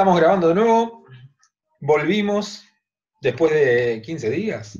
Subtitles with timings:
[0.00, 1.04] Estamos grabando de nuevo.
[1.78, 2.64] Volvimos
[3.20, 4.78] después de 15 días.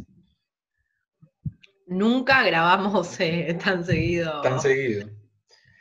[1.86, 4.41] Nunca grabamos eh, tan seguido.
[4.41, 5.10] Tan seguido.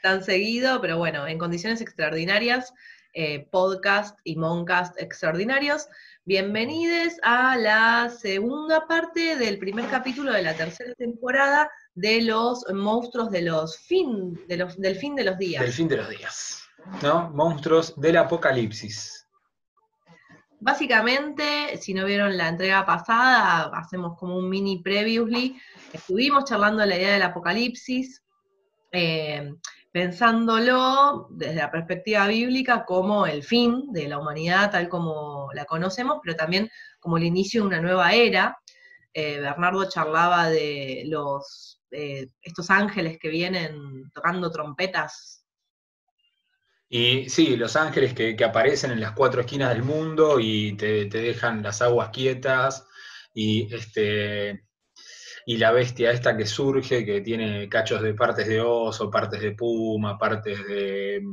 [0.04, 2.74] Tan seguido, pero bueno, en condiciones extraordinarias,
[3.14, 5.88] eh, podcast y moncast extraordinarios.
[6.26, 13.32] Bienvenidos a la segunda parte del primer capítulo de la tercera temporada de los monstruos
[13.32, 15.64] de los fin, de los, del fin de los días.
[15.64, 16.62] Del fin de los días.
[17.02, 17.30] ¿No?
[17.30, 19.19] Monstruos del apocalipsis.
[20.62, 25.58] Básicamente, si no vieron la entrega pasada, hacemos como un mini previously.
[25.94, 28.22] Estuvimos charlando la idea del apocalipsis,
[28.92, 29.54] eh,
[29.92, 36.20] pensándolo desde la perspectiva bíblica como el fin de la humanidad tal como la conocemos,
[36.22, 38.58] pero también como el inicio de una nueva era.
[39.14, 45.39] Eh, Bernardo charlaba de los eh, estos ángeles que vienen tocando trompetas.
[46.90, 51.62] Y sí, los ángeles que, aparecen en las cuatro esquinas del mundo y te, dejan
[51.62, 52.88] las aguas quietas
[53.34, 54.66] y este
[55.46, 59.52] y la bestia esta que surge, que tiene cachos de partes de oso, partes de
[59.52, 61.24] puma, partes de,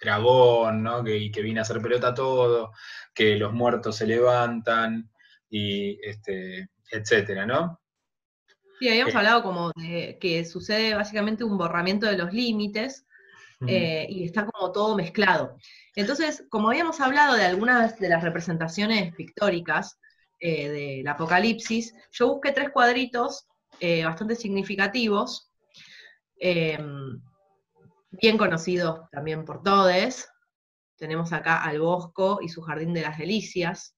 [0.00, 1.04] dragón, ¿no?
[1.04, 2.72] Que, y que viene a hacer pelota todo,
[3.14, 5.10] que los muertos se levantan,
[5.52, 7.80] y este, etcétera, ¿no?
[8.78, 13.06] Sí, habíamos hablado como de que sucede básicamente un borramiento de los límites
[13.66, 15.56] eh, y está como todo mezclado.
[15.94, 19.98] Entonces, como habíamos hablado de algunas de las representaciones pictóricas
[20.40, 23.46] eh, del Apocalipsis, yo busqué tres cuadritos
[23.80, 25.50] eh, bastante significativos,
[26.38, 27.22] bien
[28.36, 30.28] conocidos también por todos.
[30.96, 33.96] Tenemos acá al Bosco y su Jardín de las Delicias,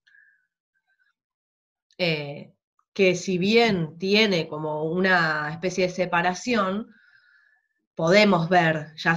[1.96, 6.94] que si bien tiene como una especie de separación,
[7.94, 9.16] podemos ver ya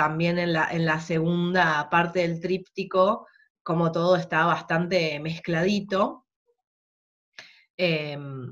[0.00, 3.26] también en la, en la segunda parte del tríptico
[3.62, 6.24] como todo está bastante mezcladito.
[7.76, 8.50] Em,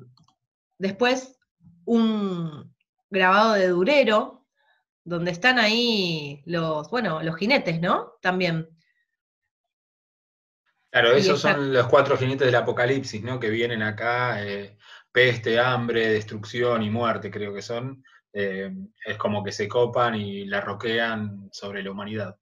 [0.76, 1.38] después,
[1.86, 2.76] un
[3.08, 4.46] grabado de Durero,
[5.04, 8.18] donde están ahí los, bueno, los jinetes, ¿no?
[8.20, 8.68] También.
[10.90, 13.40] Claro, esos son los cuatro jinetes del apocalipsis, ¿no?
[13.40, 14.76] Que vienen acá, eh,
[15.10, 18.04] peste, hambre, destrucción y muerte, creo que son.
[18.32, 18.70] Eh,
[19.04, 22.36] es como que se copan y la roquean sobre la humanidad.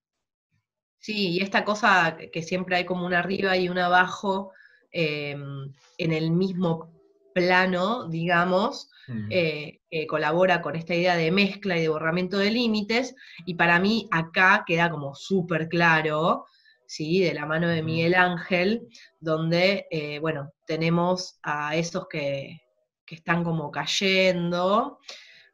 [0.99, 4.53] Sí, y esta cosa que siempre hay como una arriba y una abajo
[4.91, 6.93] em, en el mismo
[7.35, 9.29] plano, digamos, mm.
[9.31, 13.15] eh, colabora con esta idea de mezcla y de borramiento de límites,
[13.45, 16.47] y para mí acá queda como súper claro
[16.87, 17.21] ¿sí?
[17.21, 18.89] de la mano de Miguel Ángel,
[19.21, 22.61] donde, eh, bueno, tenemos a esos que,
[23.09, 24.99] están como cayendo,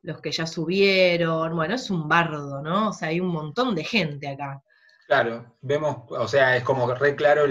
[0.02, 2.90] los que ya subieron, bueno, es un bardo, ¿no?
[2.90, 4.62] O sea, hay un montón de gente acá.
[5.06, 7.44] Claro, vemos, o sea, es como re claro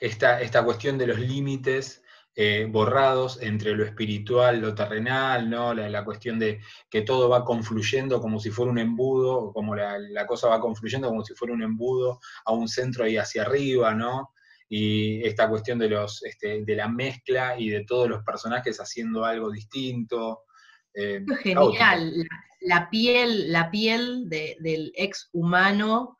[0.00, 2.02] esta, esta cuestión de los límites
[2.34, 5.74] eh, borrados entre lo espiritual, lo terrenal, ¿no?
[5.74, 10.48] La, cuestión de que todo va confluyendo como si fuera un embudo, como la, cosa
[10.48, 14.32] va confluyendo como si fuera un embudo a un centro y hacia arriba, ¿no?
[14.66, 19.26] Y esta cuestión de, los, este, de la mezcla y de todos los personajes haciendo
[19.26, 20.44] algo distinto.
[20.94, 22.12] Eh, genial,
[22.60, 26.18] la, piel, la piel del ex humano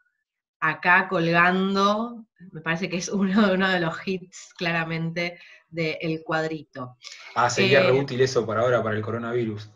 [0.63, 5.39] acá colgando, me parece que es uno, uno de los hits claramente
[5.69, 6.97] del cuadrito.
[7.35, 9.71] Ah, sería eh, re útil eso para ahora, para el coronavirus.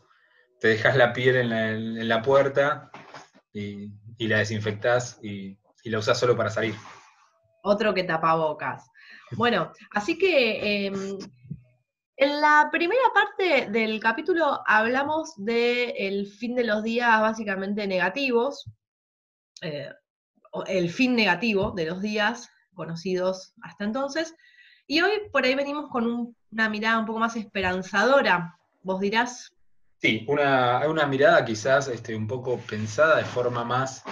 [0.61, 2.91] Te dejas la piel en la, puerta
[3.53, 6.75] y, la desinfectás y, la usás solo para salir.
[7.63, 8.89] Otro que tapabocas.
[9.33, 11.19] Bueno, así que em,
[12.17, 18.71] en la primera parte del capítulo hablamos del fin de los días básicamente negativos,
[19.61, 19.91] eh,
[20.67, 24.35] el fin negativo de los días conocidos hasta entonces,
[24.87, 29.53] y hoy por ahí venimos con una mirada un poco más esperanzadora, vos dirás.
[29.99, 34.05] Sí, una, mirada quizás este, un poco pensada de forma más,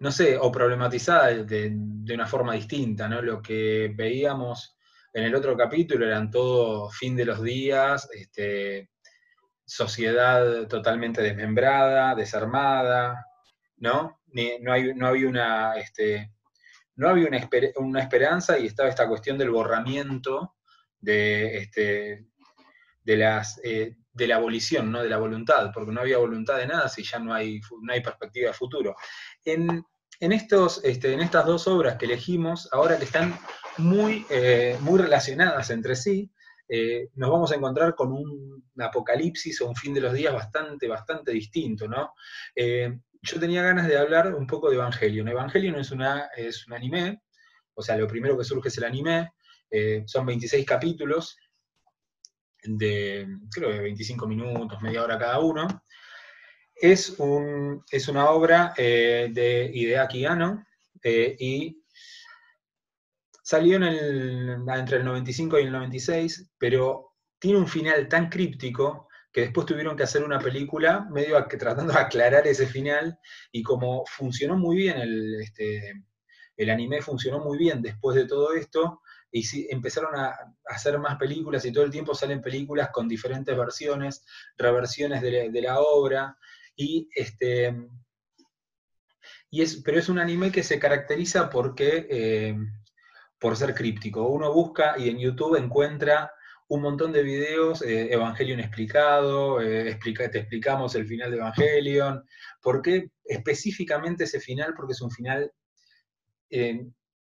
[0.00, 1.76] no sé, o problematizada de,
[2.12, 3.20] una forma distinta, ¿no?
[3.20, 4.76] Lo que veíamos
[5.12, 8.90] en el otro capítulo eran todo fin de los días, este,
[9.64, 13.26] sociedad totalmente desmembrada, desarmada,
[13.76, 14.20] ¿no?
[14.60, 16.32] no, hay, no había una, este,
[16.96, 20.56] no había una, esperanza y estaba esta cuestión del borramiento
[20.98, 22.26] de, este,
[23.04, 25.02] eh, de la abolición, ¿no?
[25.02, 28.00] de la voluntad, porque no había voluntad de nada si ya no hay, no hay
[28.00, 28.96] perspectiva de futuro.
[29.44, 29.84] En,
[30.20, 33.38] estos, este, en estas dos obras que elegimos, ahora que están
[33.78, 36.30] muy, eh, muy relacionadas entre sí,
[36.68, 40.88] eh, nos vamos a encontrar con un apocalipsis o un fin de los días bastante,
[40.88, 42.12] bastante distinto, ¿no?
[43.24, 45.28] yo tenía ganas de hablar un poco de Evangelion.
[45.28, 47.22] Evangelion es, una, es un anime,
[47.74, 49.32] o sea, lo primero que surge es el anime,
[49.70, 51.38] eh, son 26 capítulos
[52.62, 55.66] de, creo que 25 minutos, media hora cada uno.
[56.82, 60.66] Es, un, es una obra eh, de Hideaki Anno
[61.04, 61.80] eh, y
[63.40, 69.64] salió entre el 95 y el 96, pero tiene un final tan críptico que después
[69.64, 73.16] tuvieron que hacer una película medio tratando de aclarar ese final,
[73.52, 76.02] y como funcionó muy bien el, este,
[76.56, 79.02] el anime, funcionó muy bien después de todo esto,
[79.32, 80.34] y empezaron a
[80.66, 84.24] hacer más películas y todo el tiempo salen películas con diferentes versiones,
[84.58, 86.36] reversiones de, la obra,
[86.76, 87.88] y este...
[89.50, 92.56] Y es, pero es un anime que se caracteriza porque, eh,
[93.38, 94.26] por ser críptico.
[94.28, 96.32] Uno busca y en YouTube encuentra
[96.68, 102.24] un montón de videos, eh, Evangelion explicado, eh, te explicamos el final de Evangelion.
[102.62, 104.72] ¿Por qué específicamente ese final?
[104.74, 105.52] Porque es un final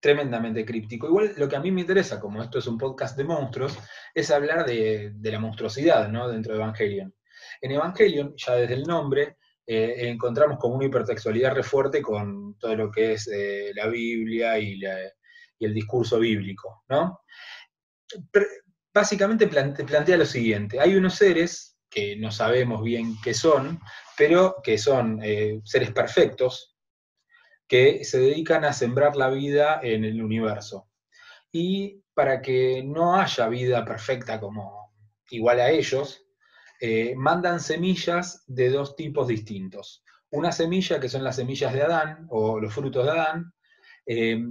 [0.03, 1.07] tremendamente críptico.
[1.07, 3.79] Igual lo que a mí me interesa, como esto es un podcast de monstruos,
[4.13, 6.29] es hablar de, la monstruosidad ¿no?
[6.29, 7.15] dentro de Evangelion.
[7.63, 12.91] En Evangelion, ya desde el nombre, encontramos como una hipertextualidad re fuerte con todo lo
[12.91, 13.31] que es
[13.75, 14.79] la Biblia y,
[15.59, 17.21] y, el discurso bíblico, ¿no?
[18.93, 23.81] básicamente plantea lo siguiente, hay unos seres que no sabemos bien qué son,
[24.17, 26.77] pero que son eh, seres perfectos,
[27.67, 30.91] que se dedican a sembrar la vida en el universo.
[31.51, 34.95] Y para que no haya vida perfecta como
[35.31, 36.25] igual a ellos,
[36.85, 40.03] eh, mandan semillas de dos tipos distintos.
[40.31, 43.55] Una semilla que son las semillas de Adán, o los frutos de Adán,
[44.05, 44.43] eh,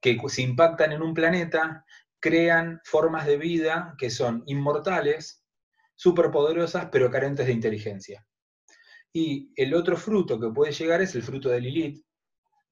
[0.00, 1.84] que se impactan en un planeta
[2.18, 5.44] crean formas de vida que son inmortales,
[5.94, 8.26] superpoderosas, pero carentes de inteligencia.
[9.12, 12.02] Y el otro fruto que puede llegar es el fruto de Lilith,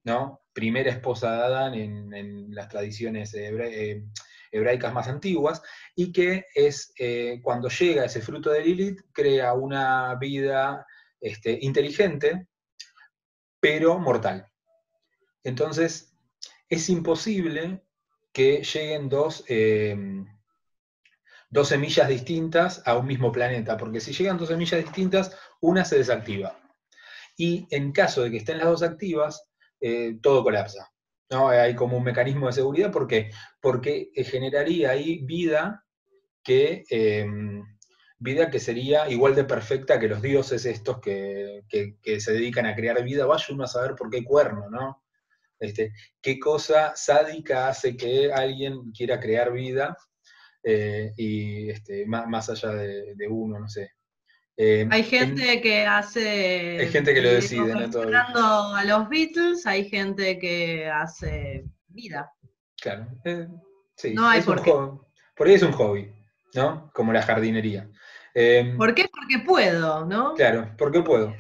[0.05, 0.41] ¿no?
[0.55, 4.07] Primera esposa de Adán en, las tradiciones eh,
[4.53, 5.63] hebraicas más antiguas,
[5.97, 10.87] y que es eh, cuando llega ese fruto de Lilith, crea una vida
[11.21, 12.47] este, inteligente,
[13.59, 14.47] pero mortal.
[15.43, 16.15] Entonces,
[16.69, 17.83] es imposible
[18.33, 19.97] que lleguen dos, eh,
[21.51, 25.99] dos semillas distintas a un mismo planeta, porque si llegan dos semillas distintas, una se
[25.99, 26.59] desactiva.
[27.37, 29.49] Y en caso de que estén las dos activas,
[29.81, 30.92] eh, todo colapsa.
[31.33, 31.49] ¿No?
[31.49, 33.31] Hay como un mecanismo de seguridad, ¿por qué?
[33.61, 35.85] Porque generaría ahí vida
[36.45, 37.27] que, eh,
[38.19, 42.77] vida que sería igual de perfecta que los dioses estos que, que, se dedican a
[42.77, 43.27] crear vida.
[43.27, 45.03] Vaya uno a saber por qué cuerno, ¿no?
[45.59, 49.97] Este, qué cosa sádica hace que alguien quiera crear vida
[50.65, 53.91] eh, y este, más, allá de, uno, no sé.
[54.57, 56.79] Eh, hay gente que hace.
[56.81, 58.75] Hay gente que lo decide, ¿no?
[58.75, 62.31] a los Beatles, hay gente que hace vida.
[62.81, 63.07] Claro.
[63.25, 63.49] Eh,
[63.97, 64.73] sí, no hay por, qué.
[65.35, 66.13] por ahí es un hobby,
[66.55, 66.91] ¿no?
[66.93, 67.89] Como la jardinería.
[68.77, 69.09] ¿Por qué?
[69.11, 70.35] Porque puedo, ¿no?
[70.35, 71.35] Claro, porque puedo.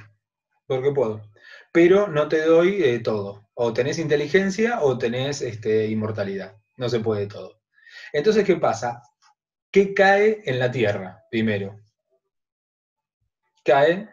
[0.66, 1.22] Porque puedo.
[1.72, 3.48] Pero no te doy todo.
[3.54, 6.56] O tenés inteligencia o tenés este, inmortalidad.
[6.76, 7.60] No se puede todo.
[8.12, 9.02] Entonces, ¿qué pasa?
[9.70, 11.81] ¿Qué cae en la tierra primero?
[13.64, 14.08] Cae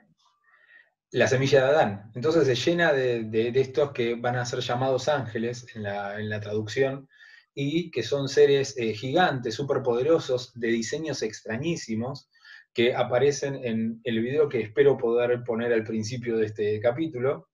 [1.12, 2.12] la semilla de Adán.
[2.15, 7.08] Entonces se llena de, estos que van a ser llamados ángeles en la, traducción
[7.53, 12.29] y que son seres eh, gigantes, superpoderosos, de diseños extrañísimos,
[12.74, 17.50] que aparecen en el video que espero poder poner al principio de este capítulo.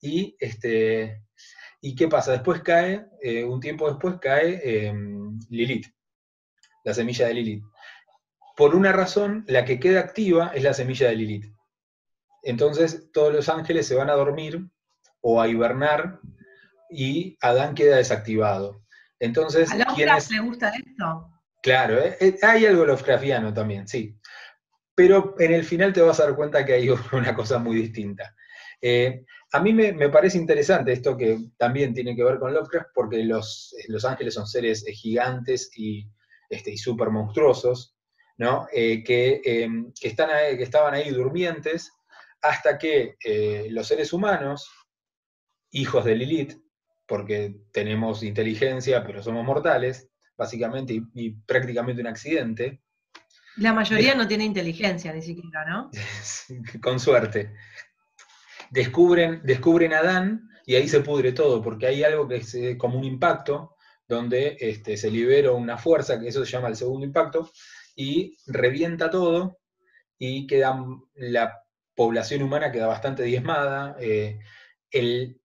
[0.00, 1.22] Y este,
[1.80, 2.32] ¿Y qué pasa?
[2.32, 5.86] Después cae, eh, un tiempo después cae em, Lilith,
[6.82, 7.64] la semilla de Lilith.
[8.56, 11.52] Por una razón, la que queda activa es la semilla de Lilith.
[12.42, 14.66] Entonces todos los ángeles se van a dormir
[15.20, 16.20] o a hibernar
[16.90, 18.82] y Adán queda desactivado.
[19.18, 21.30] Entonces, ¿A Lovecraft le gusta esto?
[21.62, 24.18] Claro, eh, eh, hay algo Lovecraftiano también, sí.
[24.94, 28.34] Pero en el final te vas a dar cuenta que hay una cosa muy distinta.
[29.52, 33.74] A mí me, parece interesante esto que también tiene que ver con Lovecraft, porque los,
[33.88, 36.06] los ángeles son seres eh, gigantes y,
[36.50, 37.95] este, súper monstruosos,
[38.38, 38.66] ¿no?
[38.72, 39.02] Eh,
[39.44, 41.92] em, que, están que estaban ahí durmientes
[42.42, 44.70] hasta que eh, los seres humanos,
[45.70, 46.58] hijos de Lilith,
[47.06, 52.82] porque tenemos inteligencia, pero somos mortales, básicamente, y, prácticamente un accidente.
[53.56, 55.90] La mayoría no tiene inteligencia ni siquiera, ¿no?
[56.82, 57.54] con suerte
[58.70, 62.76] descubren, descubren a Adán y ahí se pudre todo, porque hay algo que es eh,
[62.76, 63.76] como un impacto,
[64.08, 67.50] donde este, se libera una fuerza, que eso se llama el segundo impacto,
[67.96, 69.58] y revienta todo
[70.18, 70.78] y queda
[71.14, 73.96] la población humana queda bastante diezmada.
[73.98, 74.38] Eh,
[74.90, 75.40] el,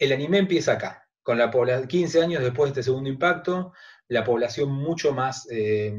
[0.00, 1.50] anime empieza acá, con la
[1.86, 3.72] 15 años después de este segundo impacto,
[4.08, 5.94] la población mucho más, eh,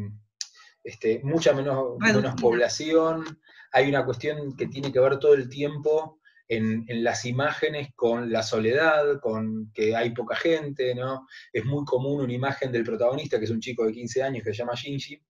[0.84, 3.40] este, mucha menos, menos, población.
[3.72, 8.44] Hay una cuestión que tiene que ver todo el tiempo en, las imágenes con la
[8.44, 11.28] soledad, con que hay poca gente, ¿no?
[11.54, 14.52] Es muy común una imagen del protagonista, que es un chico de 15 años que
[14.52, 15.22] se llama Shinji,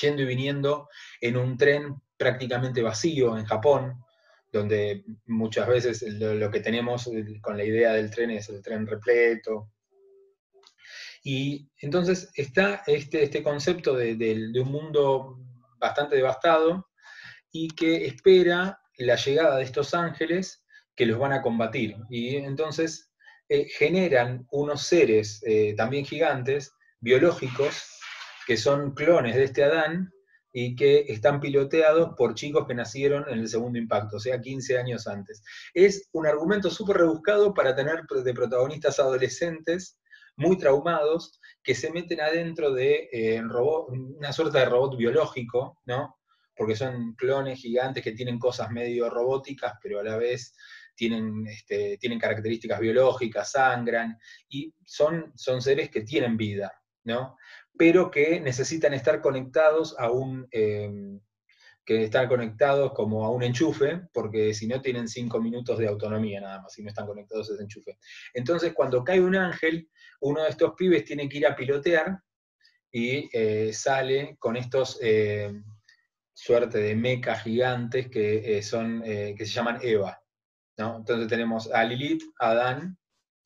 [0.00, 0.88] yendo y viniendo
[1.20, 4.04] en un tren prácticamente vacío en Japón,
[4.52, 7.10] donde muchas veces lo, que tenemos
[7.40, 9.70] con la idea del tren es el tren repleto.
[11.22, 15.38] Y entonces está este, este concepto de, un mundo
[15.78, 16.88] bastante devastado
[17.50, 21.96] y que espera la llegada de estos ángeles que los van a combatir.
[22.08, 23.12] Y entonces
[23.48, 27.96] eh, generan unos seres eh, también gigantes, biológicos,
[28.46, 30.12] que son clones de este Adán,
[30.58, 34.78] y que están piloteados por chicos que nacieron en el segundo impacto, o sea, 15
[34.78, 35.44] años antes.
[35.74, 39.98] Es un argumento súper rebuscado para tener de protagonistas adolescentes
[40.34, 46.16] muy traumados que se meten adentro de eh, una suerte de robot biológico, ¿no?
[46.56, 50.56] Porque son clones gigantes que tienen cosas medio robóticas, pero a la vez
[50.94, 56.72] tienen, este, tienen características biológicas, sangran, y son, son seres que tienen vida,
[57.04, 57.36] ¿no?
[57.78, 61.20] Pero que necesitan estar conectados a un, em,
[61.84, 66.40] que están conectados como a un enchufe, porque si no tienen cinco minutos de autonomía
[66.40, 67.98] nada más, si no están conectados a ese enchufe.
[68.34, 69.88] Entonces, cuando cae un ángel,
[70.20, 72.18] uno de estos pibes tiene que ir a pilotear
[72.90, 75.62] y eh, sale con estos em,
[76.34, 80.20] suerte de mecas gigantes que, eh, son, eh, que se llaman Eva.
[80.76, 82.98] Entonces tenemos a Lilith, a Adán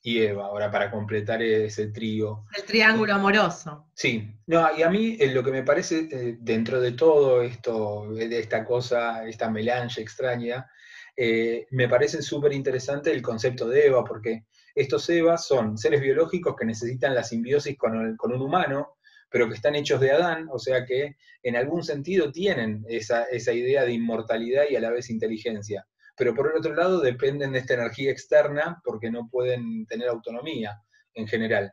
[0.03, 2.47] y Eva, ahora para completar ese trío.
[2.57, 3.91] El triángulo amoroso.
[3.95, 8.11] Sí, no, y a mí eh, lo que me parece eh, dentro de todo esto,
[8.13, 10.71] de esta cosa, esta melange extraña,
[11.17, 16.57] eh, me parece súper interesante el concepto de Eva, porque estos Evas son seres biológicos
[16.57, 18.97] que necesitan la simbiosis con, con un humano,
[19.29, 23.53] pero que están hechos de Adán, o sea que en algún sentido tienen esa, esa
[23.53, 25.87] idea de inmortalidad y a la vez inteligencia
[26.21, 30.79] pero por el otro lado dependen de esta energía externa porque no pueden tener autonomía
[31.15, 31.73] en general.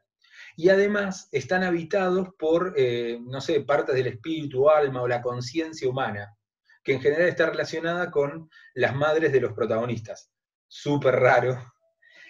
[0.55, 5.89] Y además están habitados por, eh, no sé, partes del espíritu, alma o la conciencia
[5.89, 6.33] humana,
[6.81, 10.31] que en general está relacionada con las madres de los protagonistas.
[10.65, 11.73] Súper raro.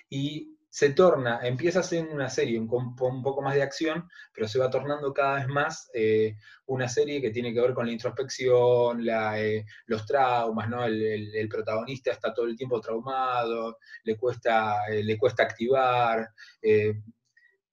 [0.09, 4.47] Y se torna, empieza a ser una serie un, un, poco más de acción, pero
[4.47, 6.35] se va tornando cada vez más eh,
[6.67, 10.85] una serie que tiene que ver con la introspección, eh, los traumas, ¿no?
[10.85, 16.29] El, protagonista está todo el tiempo traumado, le cuesta, eh, le cuesta activar,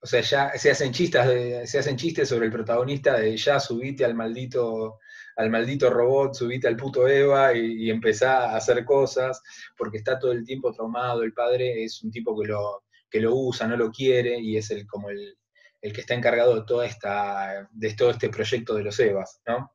[0.00, 4.06] o sea, ya se hacen, chistes se hacen chistes sobre el protagonista de ya subite
[4.06, 5.00] al maldito
[5.36, 9.42] al maldito robot, subite al puto Eva y, y empezá a hacer cosas,
[9.76, 12.84] porque está todo el tiempo traumado, el padre es un tipo que lo,
[13.14, 15.38] que lo usa, no lo quiere, y es el, como el,
[15.80, 19.40] que está encargado de, toda esta, de todo este proyecto de los EVAs.
[19.46, 19.72] ¿no?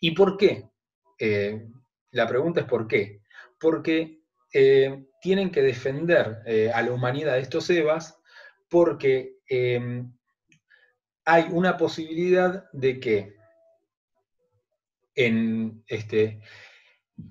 [0.00, 0.70] ¿Y por qué?
[1.18, 1.68] Eh,
[2.12, 3.20] la pregunta es ¿por qué?
[3.60, 8.16] Porque eh, tienen que defender eh, a la humanidad estos EVAs
[8.70, 10.10] porque em,
[11.26, 13.36] hay una posibilidad de que
[15.16, 16.40] en, este,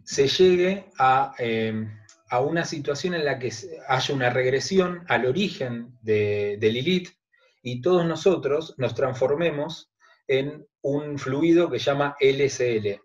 [0.03, 1.89] se llegue a em,
[2.31, 3.51] a una situación en la que
[3.89, 7.09] haya una regresión al origen de, Lilith
[7.61, 9.91] y todos nosotros nos transformemos
[10.27, 13.01] en un fluido que llama LSL.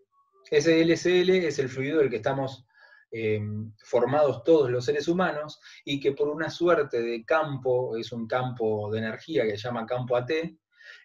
[0.48, 2.66] Ese LSL es el fluido del que estamos
[3.10, 3.40] eh,
[3.82, 8.92] formados todos los seres humanos y que por una suerte de campo, es un campo
[8.92, 10.30] de energía que se llama campo AT,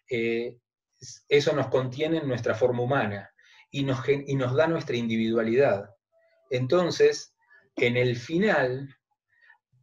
[0.08, 0.58] eh,
[1.28, 3.34] eso nos contiene en nuestra forma humana
[3.68, 5.90] y nos, y nos da nuestra individualidad.
[6.50, 7.31] Entonces,
[7.76, 8.94] en el final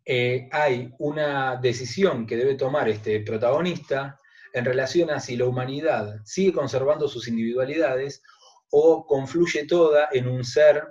[0.05, 4.19] eh, hay una decisión que debe tomar este protagonista
[4.53, 8.24] en relación a si la humanidad sigue conservando sus individualidades
[8.72, 10.84] o confluye toda en un ser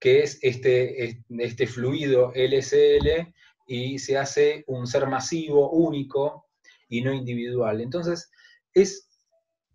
[0.00, 3.32] que es este, este fluido LSL
[3.66, 6.48] y se hace un ser masivo, único
[6.88, 7.80] y no individual.
[7.80, 8.30] Entonces,
[8.74, 9.08] es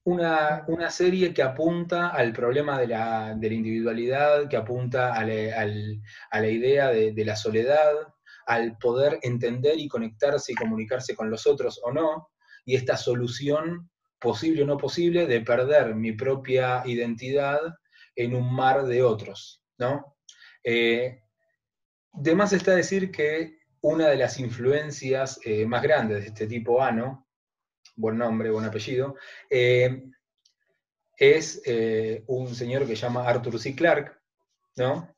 [0.08, 7.26] una, serie que apunta al problema de la, individualidad, que apunta a la, idea de,
[7.26, 7.92] la soledad,
[8.46, 12.30] al poder entender y conectarse y comunicarse con los otros o no,
[12.64, 17.60] y esta solución posible o no posible de perder mi propia identidad
[18.16, 20.16] en un mar de otros, ¿no?
[20.64, 21.20] Eh,
[22.14, 26.82] de más está decir que una de las influencias eh, más grandes de este tipo
[26.82, 27.27] ANO
[27.98, 29.16] buen nombre, buen apellido,
[29.50, 30.04] eh,
[31.18, 33.76] es eh, un señor que se llama Arthur C.
[33.76, 34.14] Clarke,
[34.78, 35.14] ¿no?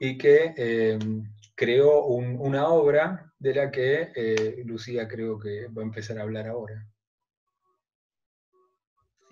[0.00, 0.98] Y que eh,
[1.54, 6.86] creó una obra de la que Lucía creo que va a empezar a hablar ahora.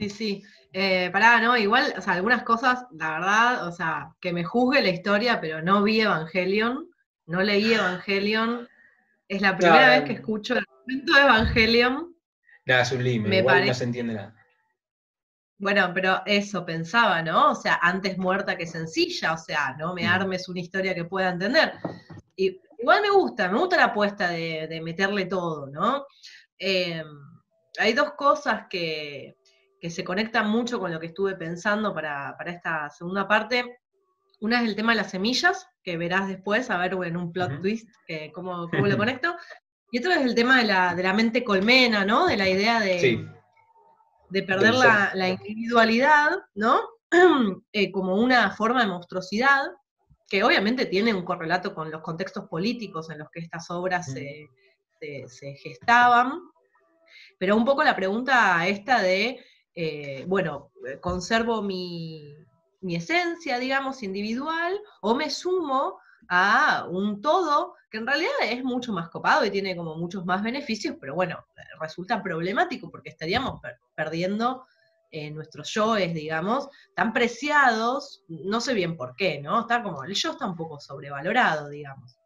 [0.00, 0.42] Sí, sí.
[0.72, 1.56] Eh, pará, ¿no?
[1.56, 5.60] Igual, o sea, algunas cosas, la verdad, o sea, que me juzgue la historia, pero
[5.62, 6.88] no vi Evangelion,
[7.26, 8.66] no leí Evangelion.
[9.28, 12.09] Es la primera vez que escucho el momento de Evangelion.
[12.70, 14.34] Nada, es un límite, igual no se entiende nada.
[15.58, 17.50] Bueno, pero eso pensaba, ¿no?
[17.50, 20.08] O sea, antes muerta que sencilla, o sea, no me mm.
[20.08, 21.74] armes una historia que pueda entender.
[22.36, 26.06] Y, igual me gusta, me gusta la apuesta de, meterle todo, ¿no?
[26.58, 27.02] Eh,
[27.78, 29.36] hay dos cosas que,
[29.80, 33.80] que se conecta mucho con lo que estuve pensando para, esta segunda parte.
[34.40, 37.60] Una es el tema de las semillas, que verás después, a ver en un plot
[37.60, 37.88] twist
[38.34, 39.34] cómo, lo conecto.
[39.90, 42.26] Y otro es el tema de la, mente colmena, ¿no?
[42.26, 43.26] De la idea de,
[44.28, 46.80] de perder la, individualidad, ¿no?
[47.72, 49.62] Eh, como una forma de monstruosidad,
[50.28, 54.48] que obviamente tiene un correlato con los contextos políticos en los que estas obras se,
[55.26, 56.40] se, gestaban.
[57.36, 62.36] Pero un poco la pregunta esta de eh, bueno, eh, conservo mi,
[62.82, 65.98] esencia, digamos, individual, o me sumo
[66.28, 70.42] a un todo que en realidad es mucho más copado y tiene como muchos más
[70.42, 71.44] beneficios, pero bueno,
[71.80, 73.60] resulta problemático porque estaríamos
[73.94, 74.64] perdiendo
[75.10, 79.60] eh, nuestros yoes, digamos, tan preciados, no sé bien por qué, ¿no?
[79.60, 82.16] Está como, el yo está un poco sobrevalorado, digamos.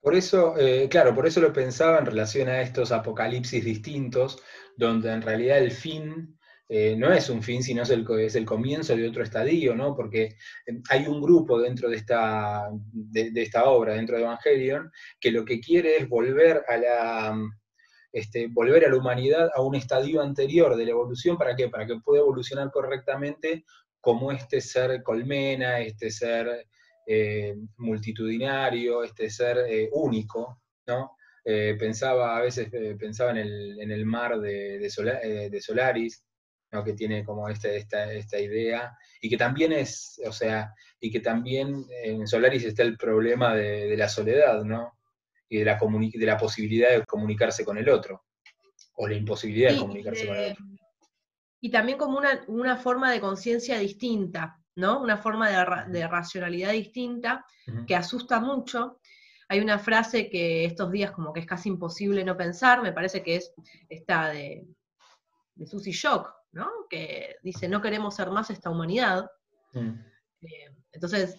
[0.00, 0.54] Por eso,
[0.90, 4.42] claro, por eso lo pensaba en relación a estos apocalipsis distintos,
[4.76, 6.36] donde en realidad el fin
[6.74, 9.94] eh, no es un fin, sino es el, es el comienzo de otro estadio, ¿no?
[9.94, 15.32] Porque eh, hay un grupo dentro de esta, de, esta obra, dentro de Evangelion, que
[15.32, 17.38] lo que quiere es volver a la,
[18.10, 21.68] este, volver a la humanidad a un estadio anterior de la evolución, ¿para qué?
[21.68, 23.66] Para que pueda evolucionar correctamente
[24.00, 26.68] como este ser colmena, este ser
[27.06, 31.18] eh, multitudinario, este ser único, ¿no?
[31.44, 36.24] pensaba, a veces pensaba en el, en el mar de, de Solaris,
[36.82, 41.20] que tiene como este, esta, esta, idea, y que también es, o sea, y que
[41.20, 44.98] también en Solaris está el problema de, la soledad, ¿no?
[45.50, 48.24] Y de la, de la posibilidad de comunicarse con el otro,
[48.94, 50.64] o la imposibilidad de comunicarse con el otro.
[51.60, 55.00] Y también como una, forma de conciencia distinta, ¿no?
[55.00, 55.50] Una forma
[55.86, 57.44] de, racionalidad distinta
[57.86, 58.98] que asusta mucho.
[59.48, 63.22] Hay una frase que estos días como que es casi imposible no pensar, me parece
[63.22, 63.52] que es
[63.90, 64.66] esta de,
[65.54, 66.41] de Susie Shock,
[66.88, 69.30] que dice, no queremos ser más esta humanidad.
[69.72, 69.94] Mm.
[70.42, 71.36] Eh, entonces,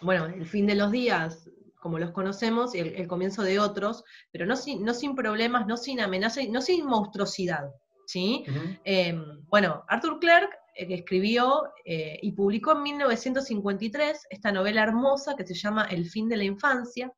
[0.00, 1.48] bueno, el fin de los días,
[1.80, 5.76] como los conocemos, y el, comienzo de otros, pero no sin, no sin problemas, no
[5.76, 7.70] sin amenaza, no sin monstruosidad.
[8.06, 8.44] ¿sí?
[8.84, 15.46] Em, bueno, Arthur Clarke eh, escribió eh, y publicó en 1953 esta novela hermosa que
[15.46, 17.12] se llama El fin de la infancia.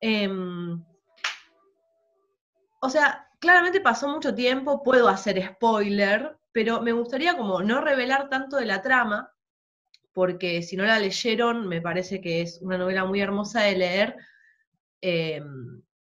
[0.00, 0.84] Em,
[2.80, 8.28] o sea, claramente pasó mucho tiempo, puedo hacer spoiler, pero me gustaría como no revelar
[8.28, 9.32] tanto de la trama,
[10.12, 14.16] porque si no la leyeron, me parece que es una novela muy hermosa de leer
[15.00, 15.40] eh,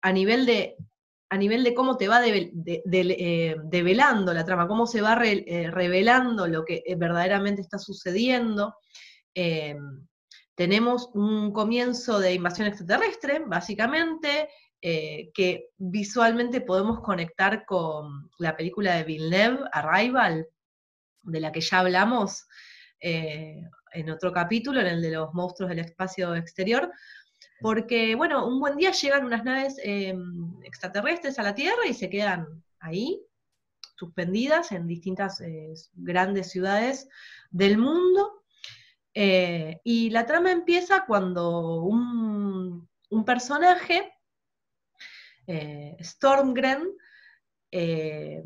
[0.02, 0.76] a, nivel de,
[1.30, 6.48] a nivel de cómo te va eh, develando la trama, cómo se va eh, revelando
[6.48, 8.76] lo que verdaderamente está sucediendo.
[10.56, 14.50] tenemos un comienzo de invasión extraterrestre, básicamente,
[14.84, 20.48] eh, que visualmente podemos conectar con la película de Villeneuve, Arrival,
[21.22, 22.48] de la que ya hablamos
[23.00, 23.62] eh,
[23.94, 26.92] en otro capítulo, en el de los monstruos del espacio exterior,
[27.60, 32.10] porque, bueno, un buen día llegan unas naves em, extraterrestres a la Tierra y se
[32.10, 33.22] quedan ahí,
[33.98, 37.08] suspendidas en distintas eh, grandes ciudades
[37.52, 38.44] del mundo.
[39.14, 44.12] y la trama empieza cuando un, un personaje
[45.48, 46.90] eh, Stormgren,
[47.72, 48.44] eh,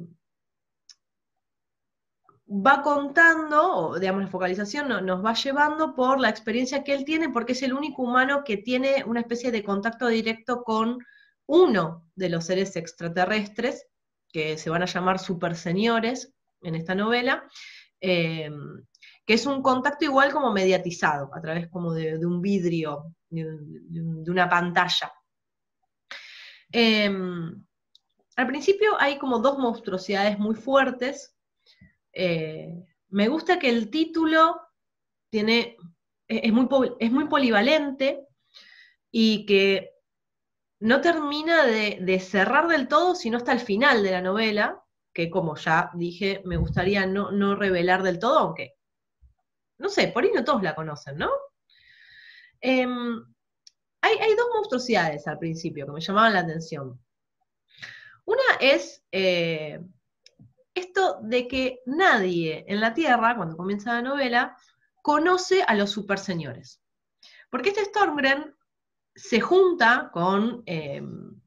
[2.47, 7.29] va contando, o digamos la focalización nos va llevando por la experiencia que él tiene,
[7.29, 10.99] porque es el único humano que tiene una especie de contacto directo con
[11.47, 13.87] uno de los seres extraterrestres,
[14.31, 17.47] que se van a llamar super señores en esta novela,
[18.01, 18.51] eh,
[19.25, 24.47] que es un contacto igual como mediatizado, a través como de, un vidrio, de una
[24.47, 25.11] pantalla.
[26.77, 27.65] Em,
[28.35, 31.33] al principio hay como dos monstruosidades muy fuertes.
[32.11, 34.59] Eh, me gusta que el título
[35.29, 35.77] tiene,
[36.27, 36.67] es, muy,
[36.99, 38.27] es muy polivalente
[39.09, 39.91] y que
[40.81, 44.83] no termina de, cerrar del todo, sino hasta el final de la novela,
[45.13, 48.73] que como ya dije, me gustaría no, no revelar del todo, aunque,
[49.77, 51.29] no sé, por ahí no todos la conocen, ¿no?
[52.59, 53.23] Em,
[54.05, 56.99] hay, dos monstruosidades al principio que me llamaban la atención.
[58.25, 59.79] Una es eh,
[60.73, 64.57] esto de que nadie en la Tierra, cuando comienza la novela,
[65.01, 66.81] conoce a los superseñores.
[67.49, 68.55] Porque este Stormgren
[69.15, 70.63] se junta con...
[70.65, 71.39] Em,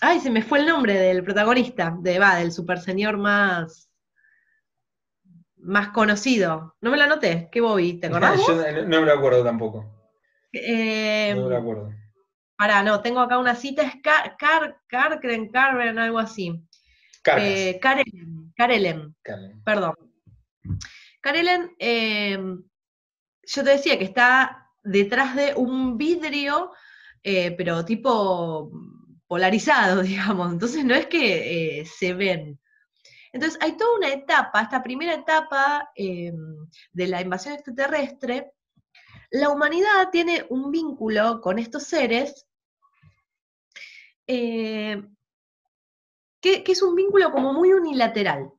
[0.00, 3.90] ay, se me fue el nombre del protagonista, de, va, del superseñor más
[5.66, 6.76] más conocido.
[6.80, 7.94] No me lo anoté, ¿qué Bobby?
[7.94, 8.40] ¿Te acordás?
[8.46, 9.84] Yo no me lo acuerdo tampoco.
[10.64, 11.90] Eh, no me lo acuerdo.
[12.56, 15.50] Pará, no, tengo acá una cita, es Car, Car, Carcren,
[15.98, 16.62] algo así.
[17.38, 19.14] Eh, Karelen,
[19.64, 19.94] perdón.
[21.20, 22.38] Karelen, eh,
[23.42, 26.72] yo te decía que está detrás de un vidrio,
[27.22, 28.70] eh, pero tipo
[29.26, 30.52] polarizado, digamos.
[30.52, 32.58] Entonces no es que se ven
[33.36, 36.32] entonces, hay toda una etapa, esta primera etapa eh,
[36.92, 38.52] de la invasión extraterrestre,
[39.30, 42.46] la humanidad tiene un vínculo con estos seres
[44.26, 45.02] eh,
[46.40, 48.50] que, es un vínculo como muy unilateral.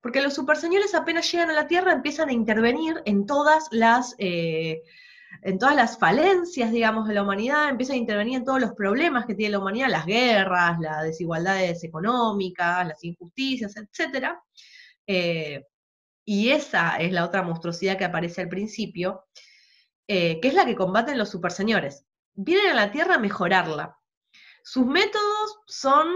[0.00, 4.82] Porque los superseñores apenas llegan a la Tierra empiezan a intervenir en todas las eh,
[5.42, 9.26] en todas las falencias, digamos, de la humanidad, empieza a intervenir en todos los problemas
[9.26, 14.28] que tiene la humanidad, las guerras, las desigualdades económicas, las injusticias, etc.
[15.06, 15.64] Eh,
[16.24, 19.24] y esa es la otra monstruosidad que aparece al principio,
[20.08, 22.04] eh, que es la que combaten los superseñores.
[22.34, 23.98] Vienen a la Tierra a mejorarla.
[24.62, 26.08] Sus métodos son,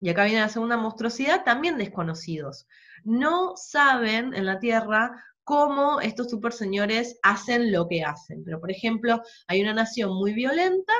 [0.00, 2.66] y acá viene la segunda monstruosidad, también desconocidos.
[3.04, 8.44] No saben en la Tierra cómo estos super señores hacen lo que hacen.
[8.44, 10.92] Pero, por ejemplo, hay una nación muy violenta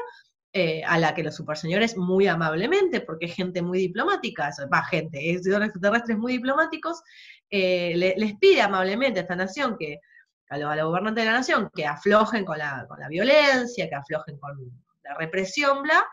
[0.52, 4.84] eh, a la que los super señores muy amablemente, porque es gente muy diplomática, va,
[4.84, 7.02] gente, es extraterrestres muy diplomáticos,
[7.48, 10.00] eh, les pide amablemente a esta nación que,
[10.48, 14.38] a los, gobernantes de la nación, que aflojen con la, con la violencia, que aflojen
[14.38, 16.06] con la represión, bla,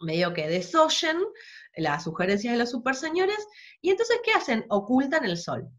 [0.00, 1.18] medio que desoyen
[1.76, 3.46] las sugerencias de los super señores,
[3.80, 4.64] y entonces, ¿qué hacen?
[4.68, 5.70] Ocultan el sol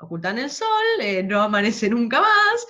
[0.00, 0.68] ocultan el sol,
[1.00, 2.66] eh, no amanece nunca más.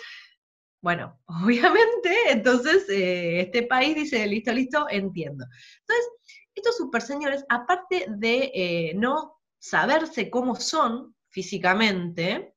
[0.81, 5.45] Bueno, obviamente, entonces eh, este país dice, listo, listo, entiendo.
[5.81, 6.09] Entonces,
[6.55, 12.55] estos super señores, aparte de eh, no saberse cómo son físicamente,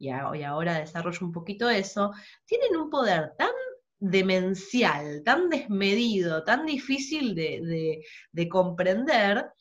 [0.00, 2.12] y, ahora desarrollo un poquito eso,
[2.46, 3.52] tienen un poder tan
[4.00, 9.52] demencial, tan desmedido, tan difícil de comprender,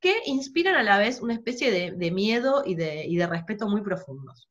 [0.00, 4.48] que inspiran a la vez una especie de, miedo y de, respeto muy profundos.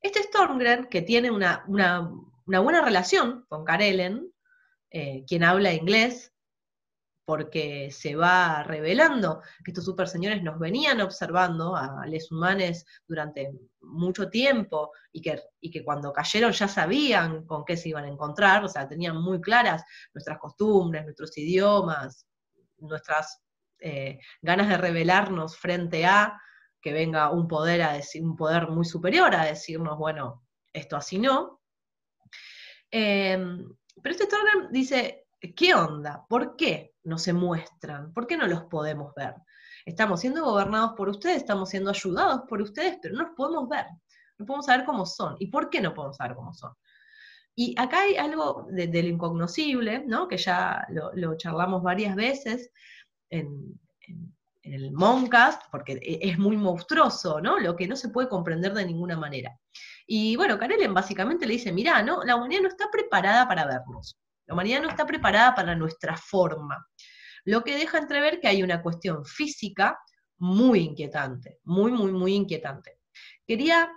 [0.00, 4.30] Este Stormgren, que tiene una, buena relación con Karelen,
[4.90, 6.32] eh, quien habla inglés,
[7.24, 13.52] porque se va revelando que estos super señores nos venían observando a les humanos durante
[13.80, 18.08] mucho tiempo y que, y que cuando cayeron ya sabían con qué se iban a
[18.08, 22.26] encontrar, o sea, tenían muy claras nuestras costumbres, nuestros idiomas,
[22.78, 23.42] nuestras
[23.80, 26.38] eh, ganas de rebelarnos frente a
[26.80, 31.18] que venga un poder, a decir, un poder muy superior a decirnos, bueno, esto así
[31.18, 31.62] no.
[32.90, 33.64] Em,
[34.02, 36.26] pero este Storm dice, ¿qué onda?
[36.28, 38.12] ¿Por qué no se muestran?
[38.12, 39.34] ¿Por qué no los podemos ver?
[39.86, 43.86] Estamos siendo gobernados por ustedes, estamos siendo ayudados por ustedes, pero no los podemos ver.
[44.38, 45.36] No podemos saber cómo son.
[45.38, 46.72] ¿Y por qué no podemos saber cómo son?
[47.54, 50.26] Y acá hay algo de, incognoscible, ¿no?
[50.26, 52.72] que ya lo charlamos varias veces,
[53.30, 53.78] en,
[54.62, 57.58] el Moncast, porque e, es muy monstruoso, ¿no?
[57.58, 59.58] Lo que no se puede comprender de ninguna manera.
[60.06, 62.24] Y bueno, Karelen básicamente le dice, mirá, ¿no?
[62.24, 64.16] La humanidad no está preparada para vernos.
[64.46, 66.86] La humanidad no está preparada para nuestra forma.
[67.44, 69.98] Lo que deja entrever que hay una cuestión física
[70.38, 72.98] muy inquietante, muy, muy, muy inquietante.
[73.46, 73.92] Quería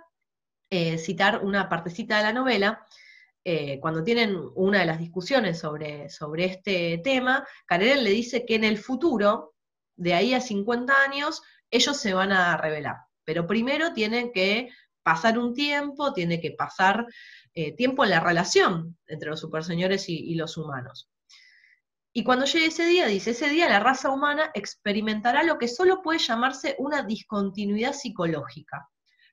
[0.70, 2.86] eh, citar una partecita de la novela
[3.44, 8.56] eh, cuando tienen una de las discusiones sobre, sobre este tema, Karelen le dice que
[8.56, 9.54] en el futuro,
[9.96, 12.96] de ahí a 50 años, ellos se van a revelar.
[13.24, 14.68] Pero primero tienen que
[15.02, 17.06] pasar un tiempo, tiene que pasar
[17.54, 21.08] eh, tiempo en la relación entre los superseñores y los humanos.
[22.12, 26.02] Y cuando llegue ese día, dice, ese día la raza humana experimentará lo que solo
[26.02, 28.88] puede llamarse una discontinuidad psicológica,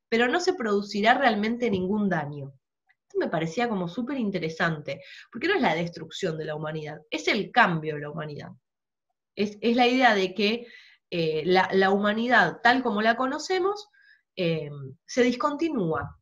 [0.09, 2.53] pero no se producirá realmente ningún daño
[3.17, 7.51] me parecía como súper interesante, porque no es la destrucción de la humanidad, es el
[7.51, 8.49] cambio de la humanidad.
[9.35, 10.67] Es, la idea de que
[11.09, 13.89] eh, la, humanidad, tal como la conocemos,
[14.35, 14.69] eh,
[15.05, 16.19] se discontinúa.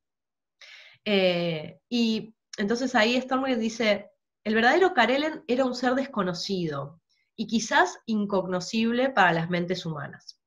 [1.06, 4.12] Eh, y entonces ahí Stormwind dice,
[4.44, 7.02] el verdadero Karelen era un ser desconocido
[7.36, 10.40] y quizás incognoscible para las mentes humanas.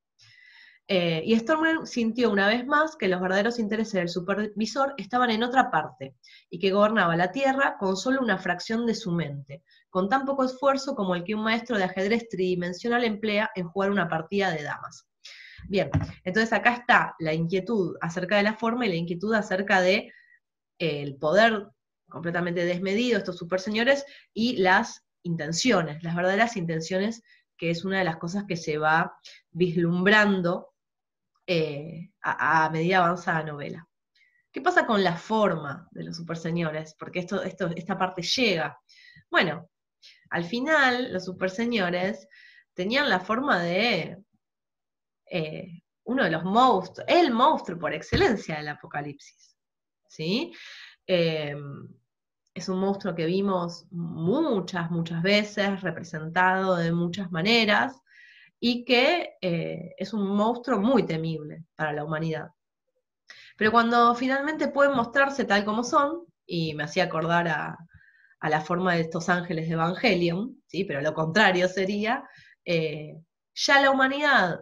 [0.88, 5.42] Eh, y Stormer sintió una vez más que los verdaderos intereses del supervisor estaban en
[5.42, 6.14] otra parte
[6.48, 10.44] y que gobernaba la Tierra con solo una fracción de su mente, con tan poco
[10.44, 14.62] esfuerzo como el que un maestro de ajedrez tridimensional emplea en jugar una partida de
[14.62, 15.08] damas.
[15.68, 15.90] Bien,
[16.22, 20.12] entonces acá está la inquietud acerca de la forma y la inquietud acerca de
[20.78, 21.66] eh, el poder
[22.08, 27.22] completamente desmedido de estos superseñores y las intenciones, las verdaderas intenciones,
[27.56, 29.18] que es una de las cosas que se va
[29.50, 30.74] vislumbrando
[31.46, 33.88] eh, a, medida avanza la novela.
[34.52, 36.94] ¿Qué pasa con la forma de los superseñores?
[36.98, 38.78] Porque esto, esto, esta parte llega.
[39.30, 39.68] Bueno,
[40.30, 42.26] al final los superseñores
[42.74, 44.18] tenían la forma de
[45.30, 49.56] eh, uno de los monstruos, el monstruo por excelencia del apocalipsis.
[50.08, 50.52] ¿sí?
[51.06, 51.88] Em,
[52.54, 58.00] es un monstruo que vimos muchas, muchas veces, representado de muchas maneras,
[58.58, 62.50] y que eh, es un monstruo muy temible para la humanidad.
[63.56, 67.76] Pero cuando finalmente pueden mostrarse tal como son, y me hacía acordar a,
[68.48, 70.84] la forma de estos ángeles de Evangelion, ¿sí?
[70.84, 72.24] pero lo contrario sería,
[72.64, 73.18] eh,
[73.54, 74.60] ya la humanidad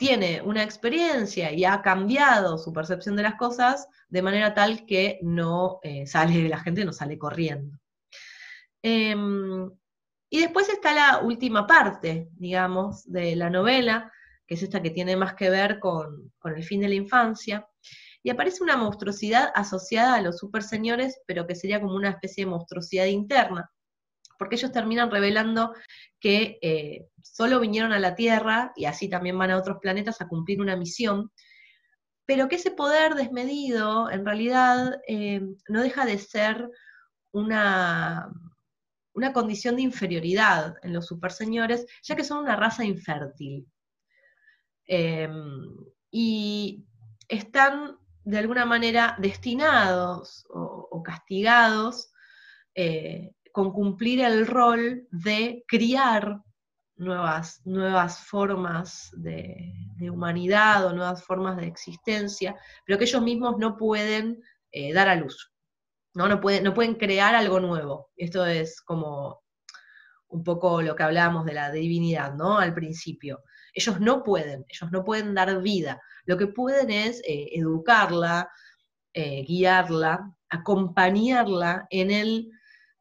[0.00, 5.18] tiene una experiencia y ha cambiado su percepción de las cosas de manera tal que
[5.20, 7.78] no eh, sale, la gente no sale corriendo.
[8.82, 9.70] Em,
[10.30, 14.10] y después está la última parte, digamos, de la novela,
[14.46, 17.68] que es esta que tiene más que ver con, con el fin de la infancia,
[18.22, 22.46] y aparece una monstruosidad asociada a los super señores, pero que sería como una especie
[22.46, 23.70] de monstruosidad interna,
[24.40, 25.74] porque ellos terminan revelando
[26.18, 30.28] que eh, solo vinieron a la Tierra, y así también van a otros planetas a
[30.28, 31.30] cumplir una misión,
[32.24, 36.70] pero que ese poder desmedido en realidad eh, no deja de ser
[37.32, 38.32] una,
[39.12, 43.66] una condición de inferioridad en los superseñores, ya que son una raza infértil.
[44.86, 45.66] Em,
[46.10, 46.86] y
[47.28, 52.10] están de alguna manera destinados o, castigados
[52.74, 56.40] eh, con cumplir el rol de criar
[56.96, 59.72] nuevas, nuevas formas de,
[60.10, 65.14] humanidad o nuevas formas de existencia, pero que ellos mismos no pueden eh, dar a
[65.14, 65.52] luz.
[66.14, 66.28] ¿no?
[66.28, 68.10] No, pueden, no pueden crear algo nuevo.
[68.16, 69.42] Esto es como
[70.28, 72.58] un poco lo que hablábamos de la divinidad, ¿no?
[72.58, 73.42] Al principio.
[73.74, 76.00] Ellos no pueden, ellos no pueden dar vida.
[76.24, 78.48] Lo que pueden es eh, educarla,
[79.12, 82.50] eh, guiarla, acompañarla en el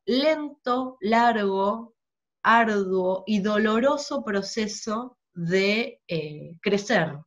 [0.10, 1.96] lento, largo,
[2.42, 7.20] arduo y doloroso proceso de eh, crecer.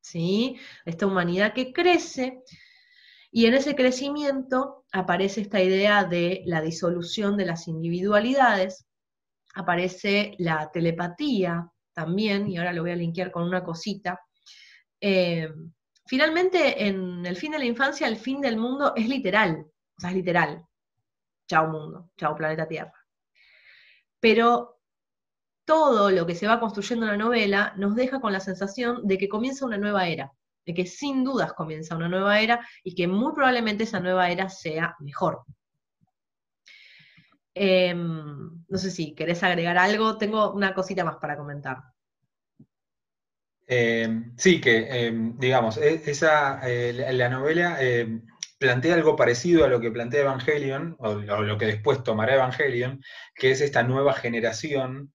[0.00, 0.56] ¿Sí?
[0.84, 2.42] Esta humanidad que crece
[3.30, 8.86] y en ese crecimiento aparece esta idea de la disolución de las individualidades,
[9.54, 14.20] aparece la telepatía también, y ahora lo voy a linkear con una cosita.
[15.00, 15.48] Eh,
[16.06, 19.64] finalmente, en el fin de la infancia, el fin del mundo es literal,
[19.96, 20.64] o sea, es literal
[21.48, 22.94] chao mundo, chao planeta Tierra.
[24.20, 24.80] Pero
[25.64, 29.18] todo lo que se va construyendo en la novela nos deja con la sensación de
[29.18, 30.32] que comienza una nueva era,
[30.64, 34.48] de que sin dudas comienza una nueva era y que muy probablemente esa nueva era
[34.48, 35.42] sea mejor.
[37.54, 41.78] Em, no sé si querés agregar algo, tengo una cosita más para comentar.
[43.66, 47.76] Em, sí, que em, digamos, e, esa, eh, la novela
[48.58, 53.02] plantea algo parecido a lo que plantea Evangelion, o, lo que después tomará Evangelion,
[53.34, 55.12] que es esta nueva generación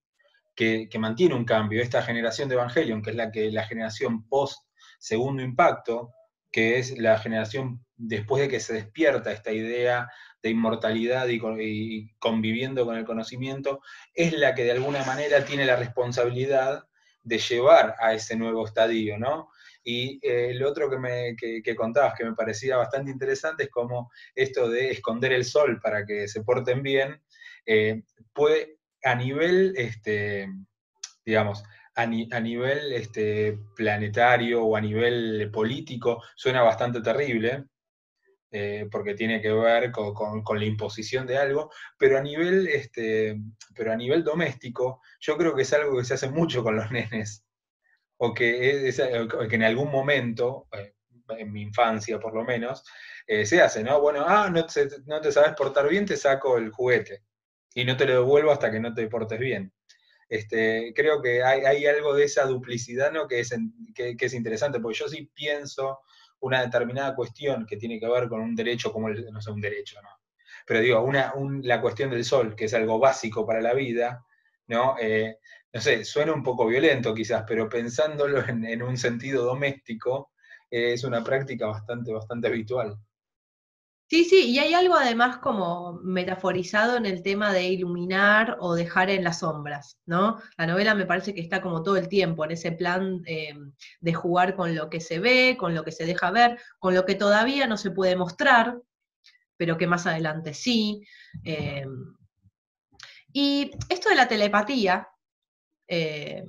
[0.55, 4.67] que, mantiene un cambio, esta generación de Evangelion, que es la, que, la generación post
[4.99, 6.11] segundo impacto,
[6.51, 10.09] que es la generación después de que se despierta esta idea
[10.41, 13.81] de inmortalidad y, y, conviviendo con el conocimiento,
[14.13, 16.85] es la que de alguna manera tiene la responsabilidad
[17.23, 19.49] de llevar a ese nuevo estadio, ¿no?
[19.83, 24.11] Y eh, el otro que, me, que, contabas que me parecía bastante interesante es como
[24.33, 27.21] esto de esconder el sol para que se porten bien,
[27.65, 30.47] eh, puede a nivel, este,
[31.25, 31.63] digamos,
[31.95, 37.65] a, nivel este, planetario o a nivel político suena bastante terrible,
[38.51, 43.39] eh, porque tiene que ver con, la imposición de algo, pero a, nivel, este,
[43.75, 46.91] pero a nivel doméstico yo creo que es algo que se hace mucho con los
[46.91, 47.43] nenes
[48.17, 50.95] o que, en algún momento, eh,
[51.37, 52.83] en mi infancia por lo menos,
[53.27, 54.01] eh, se hace, ¿no?
[54.01, 57.23] Bueno, ah, no te, no te, sabes portar bien, te saco el juguete
[57.73, 59.73] y no te lo devuelvo hasta que no te portes bien.
[60.29, 63.27] Este, creo que hay, algo de esa duplicidad ¿no?
[63.27, 63.53] que, es,
[63.93, 65.99] que, es interesante, porque yo sí pienso
[66.39, 69.61] una determinada cuestión que tiene que ver con un derecho como el, no sé, un
[69.61, 70.09] derecho, ¿no?
[70.65, 74.25] Pero digo, una, la cuestión del sol, que es algo básico para la vida,
[74.67, 74.95] ¿no?
[74.99, 75.37] Eh,
[75.73, 80.31] no sé, suena un poco violento quizás, pero pensándolo en, un sentido doméstico,
[80.69, 82.97] es una práctica bastante, bastante habitual.
[84.07, 89.09] Sí, sí, y hay algo además como metaforizado en el tema de iluminar o dejar
[89.09, 90.39] en las sombras, ¿no?
[90.57, 93.55] La novela me parece que está como todo el tiempo en ese plan eh,
[93.99, 97.05] de jugar con lo que se ve, con lo que se deja ver, con lo
[97.05, 98.77] que todavía no se puede mostrar,
[99.57, 101.01] pero que más adelante sí.
[101.43, 101.85] Eh,
[103.31, 105.07] y esto de la telepatía,
[105.87, 106.43] eh,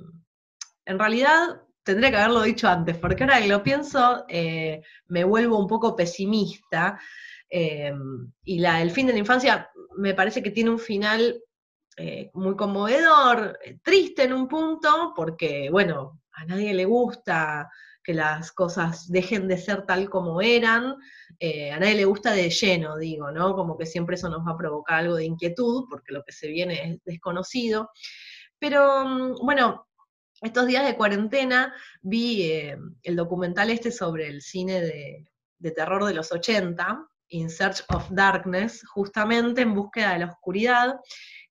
[0.85, 4.25] en realidad tendría que haberlo dicho antes, porque ahora que lo pienso
[5.07, 6.99] me vuelvo un poco pesimista
[7.49, 11.41] Em, y la, el fin de la infancia me parece que tiene un final
[11.97, 17.69] eh, muy conmovedor, eh, triste en un punto, porque, bueno, a nadie le gusta
[18.03, 20.95] que las cosas dejen de ser tal como eran,
[21.39, 23.55] eh, a nadie le gusta de lleno, digo, ¿no?
[23.55, 26.49] Como que siempre eso nos va a provocar algo de inquietud, porque lo que se
[26.49, 27.89] viene es desconocido.
[28.59, 29.87] Pero, mm, bueno,
[30.41, 32.51] estos días de cuarentena vi
[33.03, 38.07] el documental este sobre el cine de, de terror de los 80, In Search of
[38.11, 40.99] Darkness, justamente en búsqueda de la oscuridad.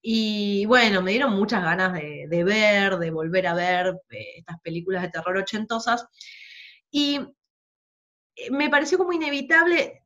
[0.01, 5.03] Y bueno, me dieron muchas ganas de, ver, de volver a ver eh, estas películas
[5.03, 6.07] de terror ochentosas.
[6.91, 7.21] Y
[8.37, 10.03] eh, me pareció como inevitable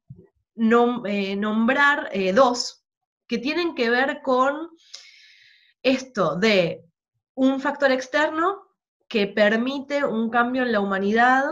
[1.06, 2.84] eh, nombrar dos
[3.26, 4.70] que tienen que ver con
[5.82, 6.84] esto de
[7.38, 8.66] un factor externo
[9.08, 11.44] que permite un cambio en la humanidad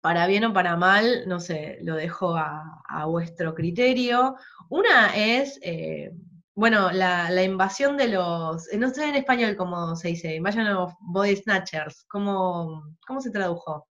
[0.00, 4.36] para bien o para mal, no sé, lo dejo a, vuestro criterio.
[4.70, 6.10] Una es, eh,
[6.54, 10.94] bueno, la, invasión de los, eh, no sé en español cómo se dice, Invasion of
[11.00, 13.86] Body Snatchers, ¿cómo, cómo se tradujo?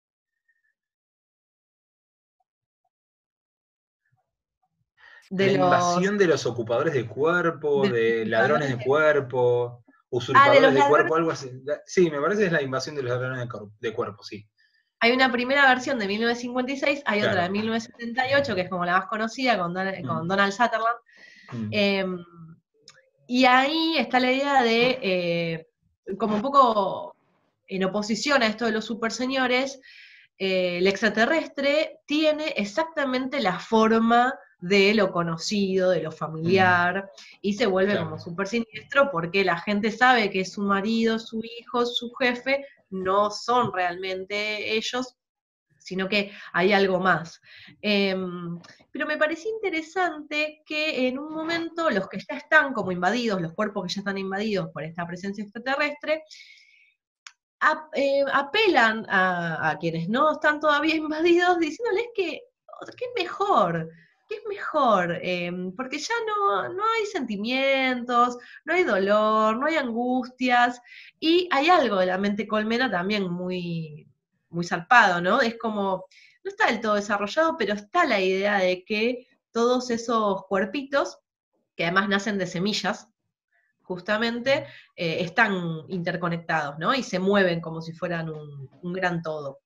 [5.29, 11.17] la invasión de los ocupadores de cuerpo, de, ladrones de cuerpo, usurpadores ah, de, cuerpo,
[11.17, 11.51] algo así.
[11.85, 13.49] Sí, me parece que es la invasión de los ladrones
[13.81, 14.47] de cuerpo, sí.
[15.01, 19.07] Hay una primera versión de 1956, hay otra de 1978, que es como la más
[19.07, 20.27] conocida, con, mm.
[20.27, 20.99] Donald Sutherland.
[21.53, 21.69] Mm.
[21.71, 22.25] Em,
[23.27, 25.69] y ahí está la idea de, eh,
[26.19, 27.17] como un poco
[27.69, 29.81] en oposición a esto de los superseñores,
[30.39, 37.39] eh, el extraterrestre tiene exactamente la forma de lo conocido, de lo familiar, mm.
[37.43, 41.85] y se vuelve como súper siniestro porque la gente sabe que su marido, su hijo,
[41.85, 45.17] su jefe, no son realmente ellos,
[45.79, 47.41] sino que hay algo más.
[47.81, 48.59] Em,
[48.91, 53.53] pero me pareció interesante que en un momento los que ya están como invadidos, los
[53.53, 56.25] cuerpos que ya están invadidos por esta presencia extraterrestre,
[57.95, 62.41] eh, apelan a, quienes no están todavía invadidos diciéndoles que,
[62.97, 63.89] que es mejor,
[64.29, 69.77] que es mejor, em, porque ya no, no, hay sentimientos, no hay dolor, no hay
[69.77, 70.81] angustias,
[71.21, 74.09] y hay algo de la mente colmena también muy,
[74.51, 75.41] muy zarpado, ¿no?
[75.41, 76.07] Es como,
[76.45, 81.19] no está del todo desarrollado, pero está la idea de que todos esos cuerpitos,
[81.77, 83.09] que además nacen de semillas,
[83.83, 84.67] justamente,
[84.97, 86.95] eh, están interconectados, ¿no?
[86.95, 89.61] Y se mueven como si fueran un, un gran todo.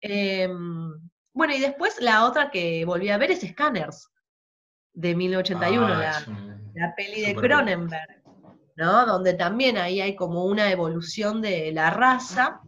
[0.00, 0.92] Em,
[1.34, 4.08] bueno, y después la otra que volví a ver es Scanners,
[4.92, 6.24] de 1981, ah,
[6.74, 8.22] la, peli de Cronenberg,
[8.76, 9.04] ¿no?
[9.04, 12.60] Donde también ahí hay como una evolución de la raza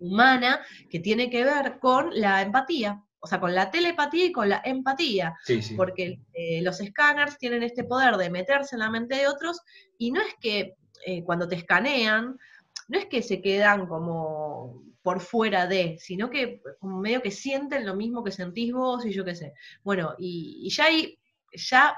[0.00, 4.48] humana que tiene que ver con la empatía, o sea, con la telepatía y con
[4.48, 5.36] la empatía,
[5.76, 9.60] porque eh, los escáneres tienen este poder de meterse en la mente de otros
[9.96, 10.74] y no es que
[11.06, 12.36] eh, cuando te escanean,
[12.90, 17.86] no es que se quedan como por fuera de, sino que como medio que sienten
[17.86, 19.54] lo mismo que sentís vos y yo qué sé.
[19.82, 21.18] Bueno, y, ya ahí,
[21.54, 21.96] ya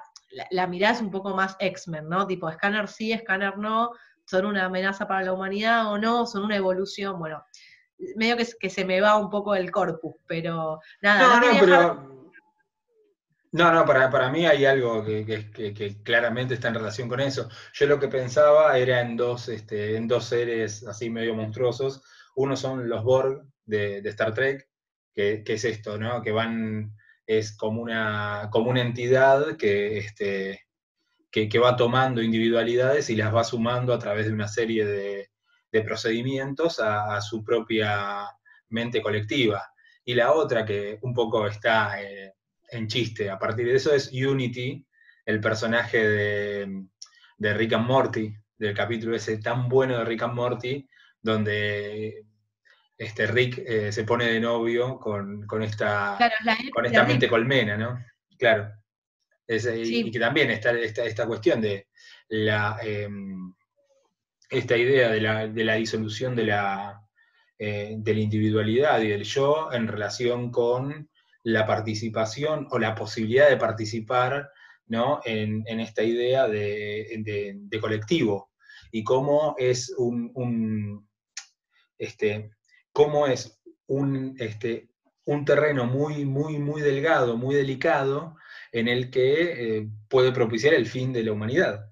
[0.50, 2.26] la, mirada es un poco más X-Men, ¿no?
[2.26, 3.90] Tipo, escáner sí, escáner no,
[4.26, 7.42] son una amenaza para la humanidad o no, son una evolución, bueno,
[8.16, 11.40] medio que, que se me va un poco el corpus, pero nada.
[11.40, 12.11] No, no, pero...
[13.52, 17.50] No, no, para, para mí hay algo que, que, claramente está en relación con eso.
[17.74, 22.02] Yo lo que pensaba era en dos, este, en dos seres así medio monstruosos,
[22.34, 24.66] uno son los Borg de, Star Trek,
[25.14, 26.22] que, es esto, ¿no?
[26.22, 26.96] Que van,
[27.26, 30.62] es como una, como una entidad que, este,
[31.30, 35.28] que, va tomando individualidades y las va sumando a través de una serie de,
[35.84, 38.28] procedimientos a, su propia
[38.70, 39.62] mente colectiva.
[40.04, 42.34] Y la otra que un poco está eh,
[42.72, 44.84] en chiste a partir de eso es Unity,
[45.24, 46.84] el personaje de,
[47.36, 50.88] de Rick and Morty, del capítulo ese tan bueno de Rick and Morty,
[51.20, 52.24] donde
[52.96, 56.18] este Rick eh, se pone de novio con, esta,
[56.72, 58.04] con esta mente colmena, ¿no?
[58.38, 58.72] Claro.
[59.46, 61.88] Eh, y, que también está esta, cuestión de
[62.28, 63.52] la, em,
[64.48, 67.02] esta idea de la, disolución de la,
[67.58, 71.10] eh, de la individualidad y del yo en relación con
[71.44, 74.50] la participación o la posibilidad de participar
[74.86, 75.20] ¿no?
[75.24, 78.50] en, esta idea de, colectivo
[78.90, 81.08] y cómo es un,
[81.98, 82.50] este,
[82.92, 84.90] cómo es un, este,
[85.24, 88.36] un terreno muy, muy, muy delgado, muy delicado,
[88.72, 91.88] en el que eh, puede propiciar el fin de la humanidad.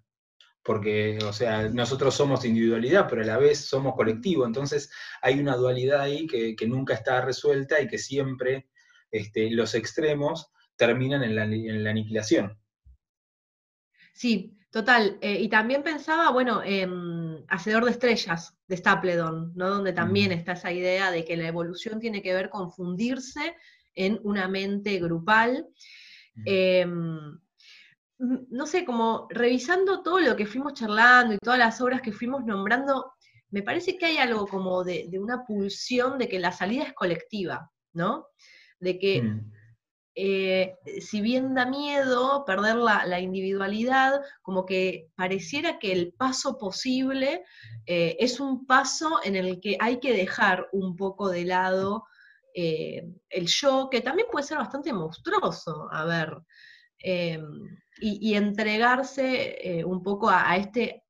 [0.62, 4.90] Porque, o sea, nosotros somos individualidad, pero a la vez somos colectivo, entonces
[5.22, 8.68] hay una dualidad ahí que, nunca está resuelta y que siempre
[9.11, 11.35] este, los extremos terminan en
[11.85, 12.59] la, aniquilación.
[14.15, 15.19] Sí, total.
[15.21, 19.71] Eh, y también pensaba, bueno, en Hacedor de Estrellas, de Stapledon, ¿no?
[19.71, 20.33] Donde también mm.
[20.33, 23.57] está esa idea de que la evolución tiene que ver con fundirse
[23.95, 25.69] en una mente grupal.
[26.35, 26.43] Mm.
[26.47, 27.41] Em,
[28.21, 32.45] no sé, como revisando todo lo que fuimos charlando y todas las obras que fuimos
[32.45, 33.13] nombrando,
[33.51, 37.71] me parece que hay algo como de, una pulsión de que la salida es colectiva,
[37.95, 38.27] ¿no?
[38.81, 39.53] De que mm.
[40.14, 47.45] eh, si bien da miedo perder la, individualidad, como que pareciera que el paso posible
[47.87, 52.05] eh, es un paso en el que hay que dejar un poco de lado
[52.55, 56.37] eh, el yo, que también puede ser bastante monstruoso, a ver,
[56.99, 61.05] em, y, entregarse un poco a, este,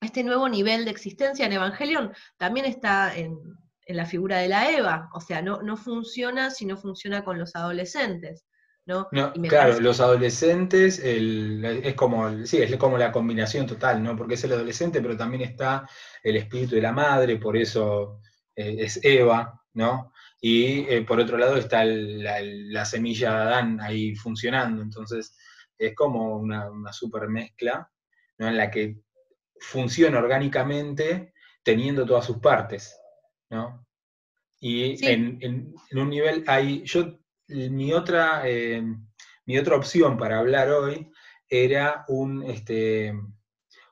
[0.00, 3.38] este nuevo nivel de existencia en Evangelion, también está en,
[3.86, 7.54] la figura de la Eva, o sea, no, no funciona si no funciona con los
[7.54, 8.44] adolescentes.
[8.86, 9.08] ¿no?
[9.48, 14.16] claro, los adolescentes es como, sí, es como la combinación total, ¿no?
[14.16, 15.88] Porque es el adolescente, pero también está
[16.22, 18.20] el espíritu de la madre, por eso
[18.54, 20.12] eh, es Eva, ¿no?
[20.40, 25.34] Y eh, por otro lado está la, semilla de Adán ahí funcionando, entonces
[25.78, 27.90] es como una, super mezcla,
[28.36, 28.48] ¿no?
[28.48, 28.98] En la que
[29.60, 31.32] funciona orgánicamente
[31.62, 32.94] teniendo todas sus partes,
[33.50, 33.86] ¿no?
[34.60, 37.18] Y en, un nivel hay, yo,
[37.48, 38.82] mi otra, eh,
[39.46, 41.10] mi otra opción para hablar hoy
[41.48, 43.12] era un, este,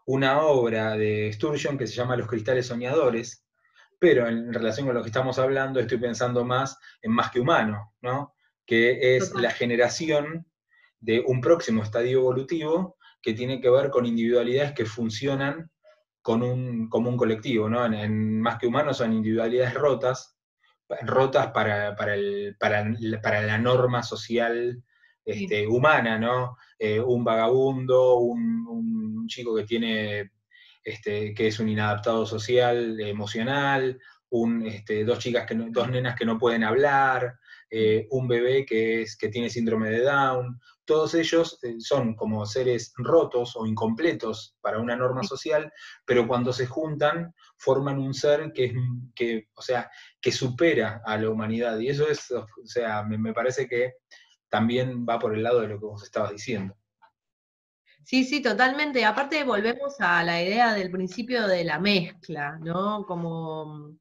[0.07, 3.47] una obra de Sturgeon que se llama Los cristales soñadores,
[3.99, 7.95] pero en relación con lo que estamos hablando estoy pensando más en más que humano,
[8.01, 8.35] ¿no?
[8.67, 10.47] que es la generación
[11.01, 15.71] de un próximo estadio evolutivo que tiene que ver con individualidades que funcionan
[16.23, 17.85] con un, como un colectivo, ¿no?
[17.85, 20.39] En, más que humanos son individualidades rotas,
[21.03, 24.83] rotas para, la norma social
[25.25, 26.57] este, humana, ¿no?
[26.79, 30.33] Eh, un vagabundo, un, chico que tiene
[30.85, 33.99] este, que es un inadaptado social, emocional,
[34.31, 37.39] un, este, dos chicas que dos nenas que no pueden hablar,
[37.71, 42.45] eh, un bebé que, es, que tiene síndrome de Down, todos ellos eh, son como
[42.47, 45.73] seres rotos o incompletos para una norma social,
[46.05, 48.75] pero cuando se juntan forman un ser que,
[49.15, 51.79] que, o sea, que supera a la humanidad.
[51.79, 53.95] Y eso es, o sea, me, me parece que
[54.49, 56.77] también va por el lado de lo que vos estabas diciendo.
[58.05, 59.05] Sí, sí, totalmente.
[59.05, 63.07] Aparte volvemos a la idea del principio de la mezcla, ¿no?
[63.07, 63.97] Como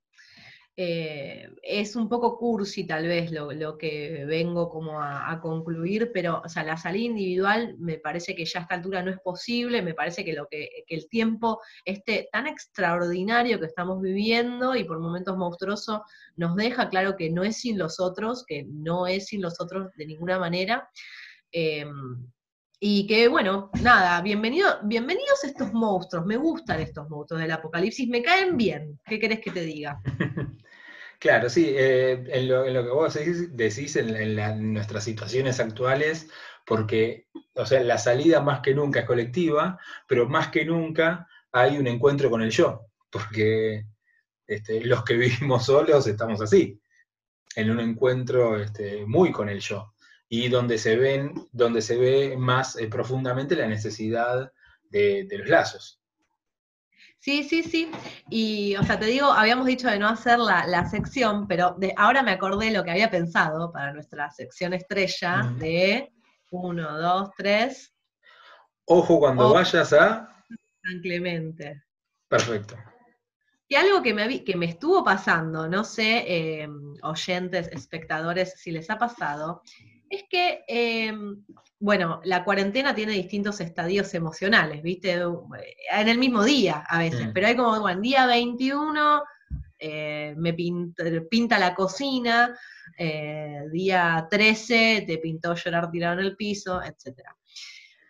[0.78, 6.50] eh, es un poco cursi tal vez lo, que vengo como a, concluir, pero o
[6.50, 9.94] sea, la salida individual me parece que ya a esta altura no es posible, me
[9.94, 15.38] parece que, lo que, el tiempo este tan extraordinario que estamos viviendo y por momentos
[15.38, 16.04] monstruoso
[16.38, 19.90] nos deja claro que no es sin los otros, que no es sin los otros
[19.98, 20.90] de ninguna manera.
[21.52, 22.28] Em,
[22.80, 28.24] y que, bueno, nada, bienvenido, bienvenidos estos monstruos, me gustan estos monstruos del apocalipsis, me
[28.24, 29.00] caen bien.
[29.06, 30.02] ¿Qué querés que te diga?
[31.22, 33.14] Claro, sí, eh, en, lo, que vos
[33.52, 36.28] decís, en, nuestras situaciones actuales,
[36.66, 41.78] porque, o sea, la salida más que nunca es colectiva, pero más que nunca hay
[41.78, 43.86] un encuentro con el yo, porque
[44.48, 46.82] este, los que vivimos solos estamos así,
[47.56, 49.94] en un encuentro este, muy con el yo
[50.28, 54.52] y donde se, ven, donde se ve más eh, profundamente la necesidad
[54.90, 56.01] de, los lazos.
[57.22, 57.92] Sí, sí, sí.
[58.32, 62.24] Y, o sea, te digo, habíamos dicho de no hacer la, sección, pero de, ahora
[62.24, 66.12] me acordé lo que había pensado para nuestra sección estrella de
[66.50, 67.94] uno, dos, tres.
[68.86, 70.44] Ojo cuando vayas a.
[70.82, 71.84] San Clemente.
[72.28, 72.76] Perfecto.
[73.68, 76.68] Y algo que me, que me estuvo pasando, no sé, eh,
[77.04, 79.62] oyentes, espectadores, si les ha pasado,
[80.10, 81.46] es que, em,
[81.82, 85.14] bueno, la cuarentena tiene distintos estadios emocionales, ¿viste?
[85.14, 87.34] En el mismo día a veces, mm.
[87.34, 89.24] pero hay como, bueno, día 21
[89.80, 92.56] eh, me pinta, la cocina,
[92.96, 97.20] eh, día 13 te pintó llorar tirado en el piso, etc.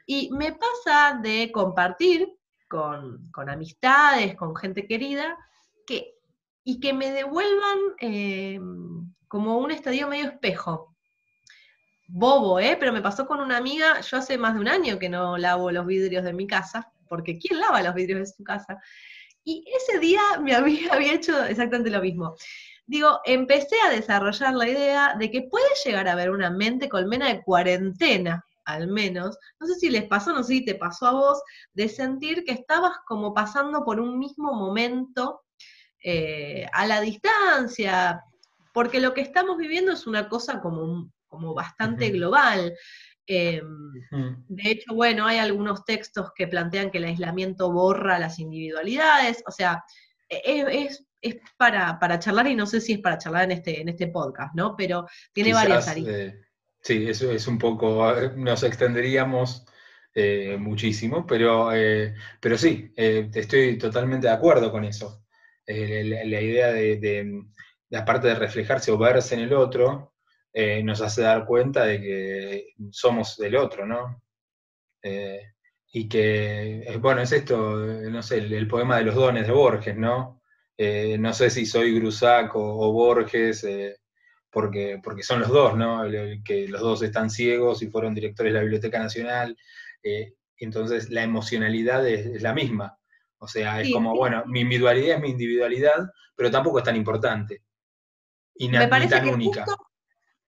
[0.06, 2.28] Y me pasa de compartir
[2.68, 5.38] con, amistades, con gente querida,
[5.88, 6.16] que,
[6.66, 8.60] y que me devuelvan eh,
[9.30, 10.91] como un estadio medio espejo.
[12.14, 12.76] Bobo, ¿eh?
[12.78, 15.72] Pero me pasó con una amiga, yo hace más de un año que no lavo
[15.72, 18.82] los vidrios de mi casa, porque ¿quién lava los vidrios de su casa?
[19.46, 20.52] Y ese día mi
[20.92, 22.36] había hecho exactamente lo mismo.
[22.86, 27.30] Digo, empecé a desarrollar la idea de que puede llegar a haber una mente colmena
[27.30, 31.14] de cuarentena, al menos, no sé si les pasó, no sé si te pasó a
[31.14, 31.42] vos,
[31.74, 35.44] de sentir que estabas como pasando por un mismo momento
[36.04, 38.22] eh, a la distancia,
[38.74, 42.78] porque lo que estamos viviendo es una cosa como, como bastante global.
[43.26, 43.94] Em,
[44.48, 49.52] de hecho, bueno, hay algunos textos que plantean que el aislamiento borra las individualidades, o
[49.52, 49.84] sea,
[50.30, 50.90] e,
[51.22, 54.54] es, para, charlar y no sé si es para charlar en este, en este podcast,
[54.54, 54.76] ¿no?
[54.76, 56.34] Pero tiene varias aristas.
[56.82, 59.66] Sí, eso es un poco, nos extenderíamos
[60.14, 65.24] eh, muchísimo, pero, eh, pero sí, eh, estoy totalmente de acuerdo con eso.
[65.66, 67.44] La, idea de,
[67.94, 70.11] aparte de reflejarse o verse en el otro,
[70.54, 74.22] nos hace dar cuenta de que somos del otro, ¿no?
[75.94, 80.42] y que, bueno, es esto, no sé, el, poema de los dones de Borges, ¿no?
[80.78, 83.66] no sé si soy Grusac o Borges,
[84.52, 86.04] porque, porque son los dos, ¿no?
[86.44, 89.58] que los dos están ciegos y fueron directores de la Biblioteca Nacional.
[90.04, 92.98] Eh, entonces la emocionalidad es, la misma.
[93.40, 97.64] O sea, es como, bueno, mi individualidad es mi individualidad, pero tampoco es tan importante.
[98.56, 99.66] Y Me parece tan única.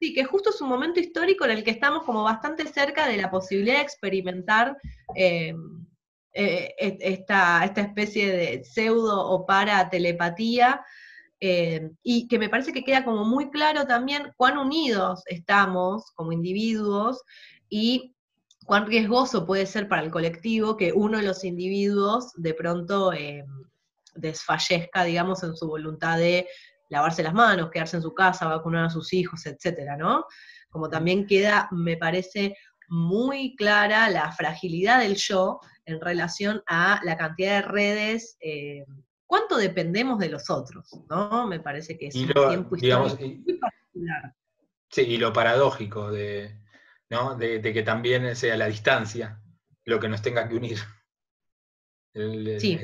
[0.04, 3.16] Sí, que justo es un momento histórico en el que estamos como bastante cerca de
[3.16, 4.78] la posibilidad de experimentar
[5.16, 5.54] eh,
[6.34, 10.84] eh, esta, especie de pseudo o para telepatía
[11.40, 16.34] eh, y que me parece que queda como muy claro también cuán unidos estamos como
[16.34, 17.22] individuos
[17.70, 18.14] y
[18.66, 23.46] cuán riesgoso puede ser para el colectivo que uno de los individuos de pronto eh,
[24.16, 26.48] desfallezca, digamos, en su voluntad de
[26.90, 30.26] lavarse las manos, quedarse en su casa, vacunar a sus hijos, etcétera, ¿no?
[30.70, 32.56] Como también queda, me parece,
[32.90, 38.86] muy clara la fragilidad del yo en relación a la cantidad de redes eh,
[39.26, 41.48] cuánto dependemos de los otros, ¿no?
[41.48, 44.36] Me parece que es un tiempo histórico muy particular.
[44.90, 46.56] Sí, y lo paradójico de,
[47.10, 47.36] ¿no?
[47.36, 49.42] de, que también sea la distancia
[49.86, 50.78] lo que nos tenga que unir.
[52.14, 52.80] El, sí.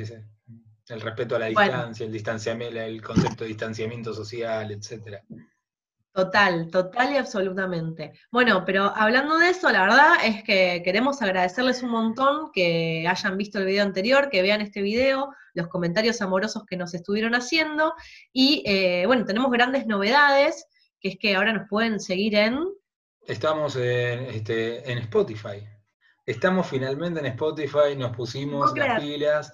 [0.89, 5.23] El respeto a la distancia, el distanciamiento, el concepto de distanciamiento social, etcétera.
[6.11, 8.13] Total, total y absolutamente.
[8.31, 13.37] Bueno, pero hablando de eso, la verdad es que queremos agradecerles un montón que hayan
[13.37, 17.93] visto el video anterior, que vean este video, los comentarios amorosos que nos estuvieron haciendo.
[18.33, 20.65] Y eh, bueno, tenemos grandes novedades,
[20.99, 22.59] que es que ahora nos pueden seguir en...
[23.27, 25.63] Estamos en, este, en Spotify.
[26.25, 29.53] Estamos finalmente en Spotify, nos pusimos las pilas.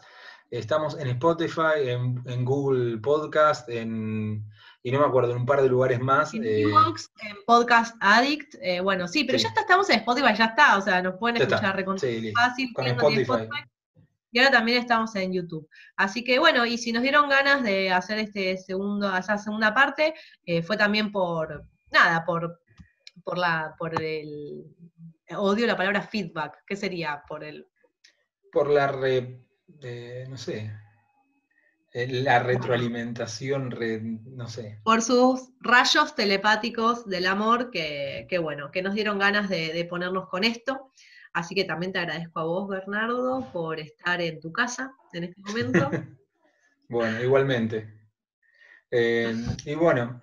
[0.51, 4.45] Estamos en Spotify, en Google Podcast, en
[4.85, 6.31] y no me acuerdo, en un par de lugares más.
[6.35, 10.45] En, eh, en Podcast Addict, eh, bueno, sí, pero ya está, estamos en Spotify, ya
[10.45, 11.83] está, o sea, nos pueden escuchar
[12.35, 12.71] fácil.
[12.71, 13.49] Con Spotify.
[14.31, 15.67] Y ahora también estamos en YouTube.
[15.95, 20.13] Así que bueno, y si nos dieron ganas de hacer este segundo, esa segunda parte,
[20.45, 22.61] eh, fue también por, nada, por,
[23.23, 24.65] por la, por el,
[25.35, 27.23] odio la palabra feedback, ¿qué sería?
[27.27, 27.67] Por el...
[28.51, 30.71] Por la re, no sé,
[31.97, 33.73] eh, la retroalimentación,
[34.35, 34.81] no sé.
[34.83, 40.43] Por sus rayos telepáticos del amor que, bueno, que nos dieron ganas de, ponernos con
[40.43, 40.91] esto.
[41.31, 45.41] Así que también te agradezco a vos, Bernardo, por estar en tu casa en este
[45.41, 45.89] momento.
[46.89, 47.93] bueno, igualmente.
[48.91, 50.21] Eh, y bueno,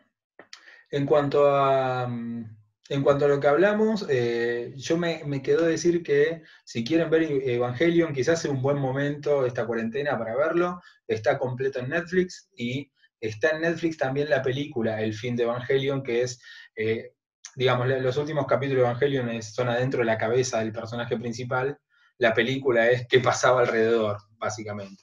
[0.90, 2.61] en cuanto a mm,
[2.92, 7.22] en cuanto a lo que hablamos, eh, yo me, quedo decir que si quieren ver
[7.22, 10.80] Evangelion, quizás sea un buen momento esta cuarentena para verlo.
[11.06, 16.02] Está completo en Netflix y está en Netflix también la película El fin de Evangelion,
[16.02, 16.42] que es,
[16.76, 17.14] eh,
[17.54, 21.78] digamos, los últimos capítulos de Evangelion son adentro de la cabeza del personaje principal.
[22.18, 25.02] La película es qué pasaba alrededor, básicamente.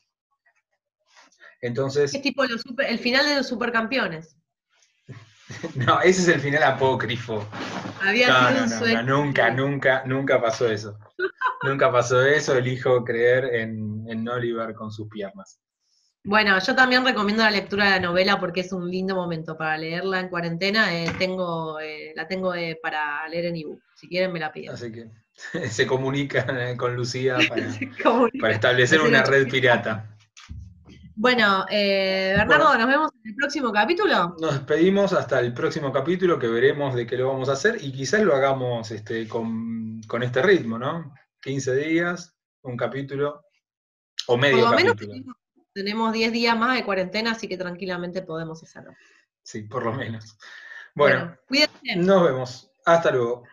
[1.61, 2.13] Entonces.
[2.13, 4.38] Es tipo el final de los supercampeones.
[5.75, 7.47] No, ese es el final apócrifo.
[8.01, 9.03] Había sido un sueño.
[9.03, 10.97] nunca, nunca, nunca pasó eso.
[11.63, 15.59] nunca pasó eso, elijo creer en, en Oliver con sus piernas.
[16.23, 19.77] Bueno, yo también recomiendo la lectura de la novela porque es un lindo momento para
[19.77, 20.93] leerla en cuarentena.
[20.93, 23.81] Eh, tengo, eh, la tengo eh, para leer en ebook.
[23.95, 24.71] Si quieren me la piden.
[24.71, 25.07] Así que
[25.69, 26.45] se comunica
[26.77, 30.17] con Lucía para, para establecer una red pirata.
[31.19, 34.37] Bueno, eh, Bernardo, nos vemos en el próximo capítulo.
[34.39, 37.91] Nos despedimos hasta el próximo capítulo que veremos de qué lo vamos a hacer y
[37.91, 41.13] quizás lo hagamos este, con, este ritmo, ¿no?
[41.41, 43.43] 15 días, un capítulo,
[44.27, 45.13] O medio por lo capítulo.
[45.13, 45.35] menos
[45.73, 48.93] tenemos 10 días más de cuarentena, así que tranquilamente podemos hacerlo.
[49.43, 50.37] Sí, por lo menos.
[50.95, 51.97] Bueno, cuídense.
[51.97, 52.71] nos vemos.
[52.85, 53.43] Hasta luego.